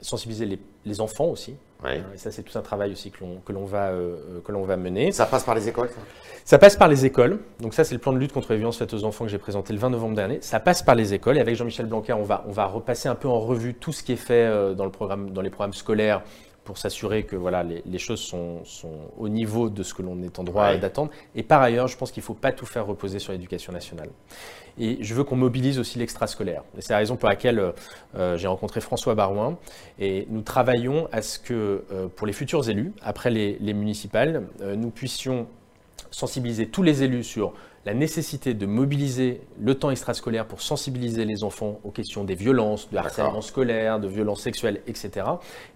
sensibiliser 0.00 0.46
les, 0.46 0.58
les 0.86 1.00
enfants 1.00 1.26
aussi. 1.26 1.54
Et 1.86 2.18
ça, 2.18 2.32
c'est 2.32 2.42
tout 2.42 2.58
un 2.58 2.62
travail 2.62 2.90
aussi 2.92 3.12
que 3.12 3.52
l'on 3.52 3.64
va, 3.64 3.88
euh, 3.88 4.40
que 4.44 4.50
l'on 4.50 4.64
va 4.64 4.76
mener. 4.76 5.12
Ça 5.12 5.26
passe 5.26 5.44
par 5.44 5.54
les 5.54 5.68
écoles 5.68 5.90
ça, 6.44 6.58
passe 6.58 6.76
par 6.76 6.88
les 6.88 7.04
écoles. 7.04 7.40
Donc 7.60 7.74
ça, 7.74 7.84
c'est 7.84 7.94
le 7.94 8.00
plan 8.00 8.12
de 8.12 8.18
lutte 8.18 8.32
contre 8.32 8.52
les 8.52 8.56
violences 8.56 8.78
faites 8.78 8.94
aux 8.94 9.04
enfants 9.04 9.26
que 9.26 9.30
j'ai 9.30 9.38
présenté 9.38 9.74
le 9.74 9.78
20 9.78 9.90
novembre 9.90 10.16
dernier. 10.16 10.38
Ça 10.40 10.58
passe 10.60 10.82
par 10.82 10.94
les 10.94 11.12
écoles. 11.12 11.36
Et 11.36 11.40
avec 11.40 11.54
Jean-Michel 11.54 11.86
Blanquer, 11.86 12.14
on 12.14 12.22
va, 12.22 12.44
on 12.48 12.52
va 12.52 12.64
repasser 12.64 13.08
un 13.08 13.14
peu 13.14 13.28
en 13.28 13.38
revue 13.38 13.74
tout 13.74 13.92
ce 13.92 14.02
qui 14.02 14.12
est 14.12 14.16
fait 14.16 14.46
euh, 14.46 14.72
dans, 14.74 14.86
le 14.86 14.90
programme, 14.90 15.30
dans 15.30 15.42
les 15.42 15.50
programmes 15.50 15.74
scolaires 15.74 16.22
pour 16.68 16.76
s'assurer 16.76 17.22
que 17.22 17.34
voilà, 17.34 17.62
les, 17.62 17.98
choses 17.98 18.20
sont, 18.20 18.60
au 19.16 19.30
niveau 19.30 19.70
de 19.70 19.82
ce 19.82 19.94
que 19.94 20.02
l'on 20.02 20.22
est 20.22 20.38
en 20.38 20.44
droit 20.44 20.76
d'attendre. 20.76 21.10
Et 21.34 21.42
par 21.42 21.62
ailleurs, 21.62 21.88
je 21.88 21.96
pense 21.96 22.12
qu'il 22.12 22.20
ne 22.20 22.26
faut 22.26 22.34
pas 22.34 22.52
tout 22.52 22.66
faire 22.66 22.84
reposer 22.84 23.20
sur 23.20 23.32
l'éducation 23.32 23.72
nationale. 23.72 24.10
Et 24.78 24.98
je 25.00 25.14
veux 25.14 25.24
qu'on 25.24 25.34
mobilise 25.34 25.78
aussi 25.78 25.98
l'extrascolaire. 25.98 26.64
Et 26.76 26.82
c'est 26.82 26.92
la 26.92 26.98
raison 26.98 27.16
pour 27.16 27.30
laquelle 27.30 27.72
euh, 28.18 28.36
j'ai 28.36 28.48
rencontré 28.48 28.82
François 28.82 29.14
Barouin. 29.14 29.56
Et 29.98 30.26
nous 30.28 30.42
travaillons 30.42 31.08
à 31.10 31.22
ce 31.22 31.38
que, 31.38 31.84
euh, 31.90 32.08
pour 32.14 32.26
les 32.26 32.34
futurs 32.34 32.68
élus, 32.68 32.92
après 33.00 33.30
les, 33.30 33.72
municipales, 33.72 34.46
euh, 34.60 34.76
nous 34.76 34.90
puissions 34.90 35.46
sensibiliser 36.10 36.68
tous 36.68 36.82
les 36.82 37.02
élus 37.02 37.24
sur 37.24 37.54
la 37.86 37.94
nécessité 37.94 38.54
de 38.54 38.66
mobiliser 38.66 39.40
le 39.60 39.74
temps 39.74 39.90
extrascolaire 39.90 40.46
pour 40.46 40.60
sensibiliser 40.60 41.24
les 41.24 41.44
enfants 41.44 41.80
aux 41.84 41.90
questions 41.90 42.24
des 42.24 42.34
violences, 42.34 42.90
de 42.90 42.98
harcèlement 42.98 43.40
scolaire, 43.40 44.00
de 44.00 44.08
violences 44.08 44.42
sexuelles, 44.42 44.80
etc. 44.86 45.26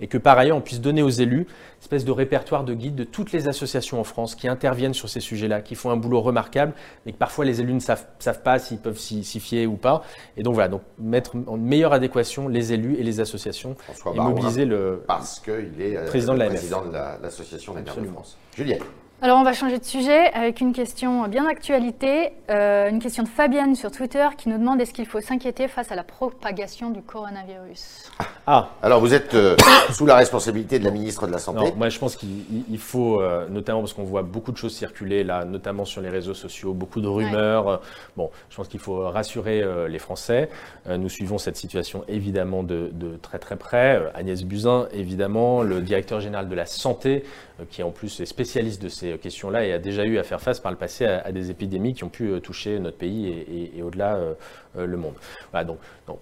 Et 0.00 0.06
que 0.06 0.18
par 0.18 0.38
ailleurs, 0.38 0.56
on 0.56 0.60
puisse 0.60 0.80
donner 0.80 1.02
aux 1.02 1.08
élus 1.08 1.40
une 1.42 1.80
espèce 1.80 2.04
de 2.04 2.12
répertoire 2.12 2.64
de 2.64 2.74
guide 2.74 2.94
de 2.94 3.04
toutes 3.04 3.32
les 3.32 3.48
associations 3.48 4.00
en 4.00 4.04
France 4.04 4.34
qui 4.34 4.48
interviennent 4.48 4.94
sur 4.94 5.08
ces 5.08 5.20
sujets-là, 5.20 5.62
qui 5.62 5.74
font 5.74 5.90
un 5.90 5.96
boulot 5.96 6.20
remarquable, 6.20 6.72
mais 7.06 7.12
que 7.12 7.18
parfois 7.18 7.44
les 7.44 7.60
élus 7.60 7.74
ne 7.74 7.80
savent, 7.80 8.06
savent 8.18 8.42
pas 8.42 8.58
s'ils 8.58 8.78
peuvent 8.78 8.98
s'y 8.98 9.22
fier 9.40 9.66
ou 9.66 9.76
pas. 9.76 10.02
Et 10.36 10.42
donc 10.42 10.54
voilà, 10.54 10.68
donc 10.68 10.82
mettre 10.98 11.32
en 11.46 11.56
meilleure 11.56 11.92
adéquation 11.92 12.48
les 12.48 12.72
élus 12.72 12.96
et 12.96 13.02
les 13.02 13.20
associations 13.20 13.76
et 14.14 14.18
mobiliser 14.18 14.64
le 14.64 15.02
parce 15.06 15.40
qu'il 15.40 15.80
est 15.80 15.96
euh, 15.96 16.06
président, 16.06 16.34
de, 16.34 16.44
président 16.44 16.84
de 16.84 16.92
l'association 16.92 17.74
des 17.74 17.82
maires 17.82 17.96
de 17.96 18.06
France. 18.06 18.36
Juliette. 18.56 18.82
Alors 19.24 19.38
on 19.38 19.44
va 19.44 19.52
changer 19.52 19.78
de 19.78 19.84
sujet 19.84 20.32
avec 20.32 20.60
une 20.60 20.72
question 20.72 21.28
bien 21.28 21.44
d'actualité, 21.44 22.32
euh, 22.50 22.90
une 22.90 22.98
question 22.98 23.22
de 23.22 23.28
Fabienne 23.28 23.76
sur 23.76 23.92
Twitter 23.92 24.26
qui 24.36 24.48
nous 24.48 24.58
demande 24.58 24.80
est-ce 24.80 24.92
qu'il 24.92 25.06
faut 25.06 25.20
s'inquiéter 25.20 25.68
face 25.68 25.92
à 25.92 25.94
la 25.94 26.02
propagation 26.02 26.90
du 26.90 27.02
coronavirus? 27.02 28.10
Ah, 28.48 28.70
alors 28.82 28.98
vous 28.98 29.14
êtes 29.14 29.34
euh, 29.34 29.56
sous 29.92 30.06
la 30.06 30.16
responsabilité 30.16 30.80
de 30.80 30.84
la 30.84 30.90
ministre 30.90 31.28
de 31.28 31.30
la 31.30 31.38
Santé 31.38 31.60
non, 31.60 31.72
Moi 31.76 31.88
je 31.88 32.00
pense 32.00 32.16
qu'il 32.16 32.78
faut, 32.78 33.20
euh, 33.20 33.46
notamment 33.48 33.78
parce 33.82 33.92
qu'on 33.92 34.02
voit 34.02 34.22
beaucoup 34.22 34.50
de 34.50 34.56
choses 34.56 34.74
circuler 34.74 35.22
là, 35.22 35.44
notamment 35.44 35.84
sur 35.84 36.00
les 36.00 36.08
réseaux 36.08 36.34
sociaux, 36.34 36.72
beaucoup 36.74 37.00
de 37.00 37.06
rumeurs. 37.06 37.80
Bon, 38.16 38.28
je 38.50 38.56
pense 38.56 38.66
qu'il 38.66 38.80
faut 38.80 39.08
rassurer 39.08 39.62
les 39.88 40.00
Français. 40.00 40.50
nous 40.88 41.08
suivons 41.08 41.38
cette 41.38 41.56
situation 41.56 42.04
évidemment 42.08 42.64
de, 42.64 42.90
de, 42.92 43.16
très 43.22 43.38
très 43.38 43.54
près. 43.54 44.02
Agnès 44.16 44.42
Buzyn, 44.42 44.88
évidemment, 44.92 45.62
le 45.62 45.80
directeur 45.80 46.20
général 46.20 46.48
de 46.48 46.54
la 46.56 46.66
Santé, 46.66 47.22
qui 47.70 47.84
en 47.84 47.90
plus 47.92 48.18
est 48.18 48.26
spécialiste 48.26 48.82
de 48.82 48.88
ces 48.88 49.11
questions-là 49.18 49.64
et 49.64 49.72
a 49.72 49.78
déjà 49.78 50.04
eu 50.04 50.18
à 50.18 50.22
faire 50.22 50.40
face 50.40 50.60
par 50.60 50.72
le 50.72 50.78
passé 50.78 51.04
à, 51.04 51.32
des 51.32 51.50
épidémies 51.50 51.94
qui 51.94 52.04
ont 52.04 52.08
pu 52.08 52.28
euh, 52.28 52.40
toucher 52.40 52.78
notre 52.78 52.96
pays 52.96 53.72
et, 53.76 53.82
au-delà 53.82 54.16
euh, 54.16 54.34
euh, 54.76 54.86
le 54.86 54.96
monde. 54.96 55.14
Voilà, 55.50 55.64
donc, 55.64 55.78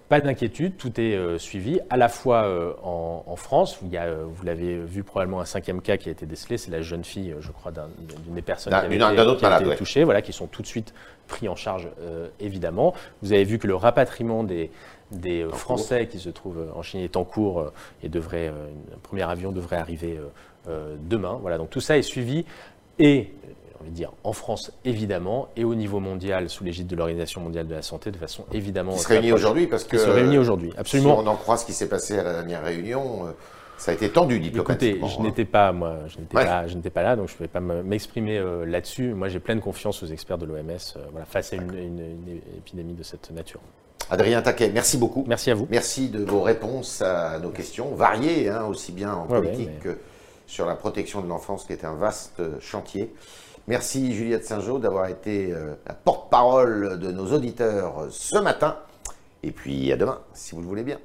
pas 0.08 0.20
d'inquiétude, 0.20 0.76
tout 0.76 1.00
est 1.00 1.38
suivi 1.38 1.80
à 1.90 1.96
la 1.96 2.08
fois 2.08 2.46
en, 2.82 3.36
France, 3.36 3.80
où 3.80 3.86
il 3.86 3.92
y 3.92 3.96
a, 3.96 4.12
vous 4.12 4.44
l'avez 4.44 4.78
vu 4.78 5.02
probablement 5.02 5.40
un 5.40 5.44
cinquième 5.44 5.80
cas 5.80 5.96
qui 5.96 6.08
a 6.08 6.12
été 6.12 6.26
décelé, 6.26 6.58
c'est 6.58 6.70
la 6.70 6.82
jeune 6.82 7.04
fille, 7.04 7.34
je 7.40 7.50
crois, 7.50 7.72
d'une 7.72 8.34
des 8.34 8.42
personnes 8.42 8.72
qui 8.72 8.78
avait 8.78 8.96
été, 8.96 9.76
touchées, 9.76 10.04
voilà, 10.04 10.22
qui 10.22 10.32
sont 10.32 10.46
tout 10.46 10.62
de 10.62 10.66
suite 10.66 10.94
pris 11.26 11.48
en 11.48 11.56
charge 11.56 11.88
évidemment. 12.38 12.94
Vous 13.22 13.32
avez 13.32 13.44
vu 13.44 13.58
que 13.58 13.66
le 13.66 13.74
rapatriement 13.74 14.44
des, 14.44 14.70
des 15.10 15.46
Français 15.52 16.06
qui 16.06 16.18
se 16.18 16.28
trouvent 16.28 16.66
en 16.74 16.82
Chine 16.82 17.00
est 17.00 17.16
en 17.16 17.24
cours 17.24 17.72
et 18.02 18.08
devrait, 18.08 18.48
un 18.48 18.98
premier 19.02 19.28
avion 19.28 19.52
devrait 19.52 19.76
arriver 19.76 20.20
demain. 20.66 21.38
Voilà, 21.40 21.58
donc 21.58 21.70
tout 21.70 21.80
ça 21.80 21.96
est 21.96 22.02
suivi 22.02 22.44
et 22.98 23.32
on 23.80 23.84
va 23.84 23.90
dire 23.90 24.12
en 24.24 24.32
France 24.32 24.72
évidemment, 24.84 25.48
et 25.56 25.64
au 25.64 25.74
niveau 25.74 26.00
mondial 26.00 26.48
sous 26.48 26.64
l'égide 26.64 26.86
de 26.86 26.96
l'Organisation 26.96 27.40
mondiale 27.40 27.66
de 27.66 27.74
la 27.74 27.82
santé 27.82 28.10
de 28.10 28.16
façon 28.16 28.44
évidemment. 28.52 28.92
Qui 28.92 29.00
se 29.00 29.08
réunit 29.08 29.32
aujourd'hui 29.32 29.66
parce 29.66 29.84
que. 29.84 29.98
se 29.98 30.08
réunit 30.08 30.38
aujourd'hui, 30.38 30.72
absolument. 30.76 31.20
Si 31.20 31.26
on 31.26 31.30
en 31.30 31.36
croit 31.36 31.56
ce 31.56 31.66
qui 31.66 31.72
s'est 31.72 31.88
passé 31.88 32.18
à 32.18 32.22
la 32.22 32.32
dernière 32.34 32.62
réunion. 32.62 33.26
Euh, 33.26 33.30
ça 33.80 33.92
a 33.92 33.94
été 33.94 34.10
tendu 34.10 34.38
diplomatiquement. 34.40 35.06
Écoutez, 35.06 35.16
je 35.16 35.22
n'étais 35.22 35.44
pas 35.46 35.72
moi, 35.72 36.00
je 36.06 36.18
n'étais 36.18 36.34
pas, 36.34 36.66
je 36.66 36.76
n'étais 36.76 36.90
pas 36.90 37.02
là, 37.02 37.16
donc 37.16 37.28
je 37.28 37.32
ne 37.32 37.36
pouvais 37.38 37.48
pas 37.48 37.60
m'exprimer 37.60 38.36
euh, 38.36 38.66
là-dessus. 38.66 39.14
Moi, 39.14 39.30
j'ai 39.30 39.40
pleine 39.40 39.60
confiance 39.60 40.02
aux 40.02 40.06
experts 40.06 40.36
de 40.36 40.44
l'OMS 40.44 40.58
euh, 40.58 41.00
voilà, 41.12 41.24
face 41.24 41.54
à 41.54 41.56
une, 41.56 42.18
épidémie 42.58 42.92
de 42.92 43.02
cette 43.02 43.30
nature. 43.30 43.60
Adrien 44.10 44.42
Taquet, 44.42 44.70
merci 44.74 44.98
beaucoup. 44.98 45.24
Merci 45.26 45.50
à 45.50 45.54
vous. 45.54 45.66
Merci 45.70 46.10
de 46.10 46.22
vos 46.22 46.42
réponses 46.42 47.00
à 47.00 47.38
nos 47.38 47.48
questions 47.48 47.94
variées, 47.94 48.50
hein, 48.50 48.66
aussi 48.66 48.92
bien 48.92 49.14
en 49.14 49.24
politique 49.24 49.80
que 49.80 49.96
sur 50.50 50.66
la 50.66 50.74
protection 50.74 51.22
de 51.22 51.28
l'enfance, 51.28 51.64
qui 51.64 51.72
est 51.72 51.84
un 51.84 51.94
vaste 51.94 52.42
chantier. 52.60 53.14
Merci 53.68 54.12
Juliette 54.12 54.44
Saint-Jean 54.44 54.80
d'avoir 54.80 55.06
été 55.06 55.52
euh, 55.52 55.74
la 55.86 55.94
porte-parole 55.94 56.98
de 56.98 57.12
nos 57.12 57.32
auditeurs 57.32 58.08
ce 58.10 58.36
matin. 58.36 58.76
Et 59.44 59.52
puis 59.52 59.92
à 59.92 59.96
demain, 59.96 60.18
si 60.34 60.56
vous 60.56 60.60
le 60.60 60.66
voulez 60.66 60.82
bien. 60.82 60.98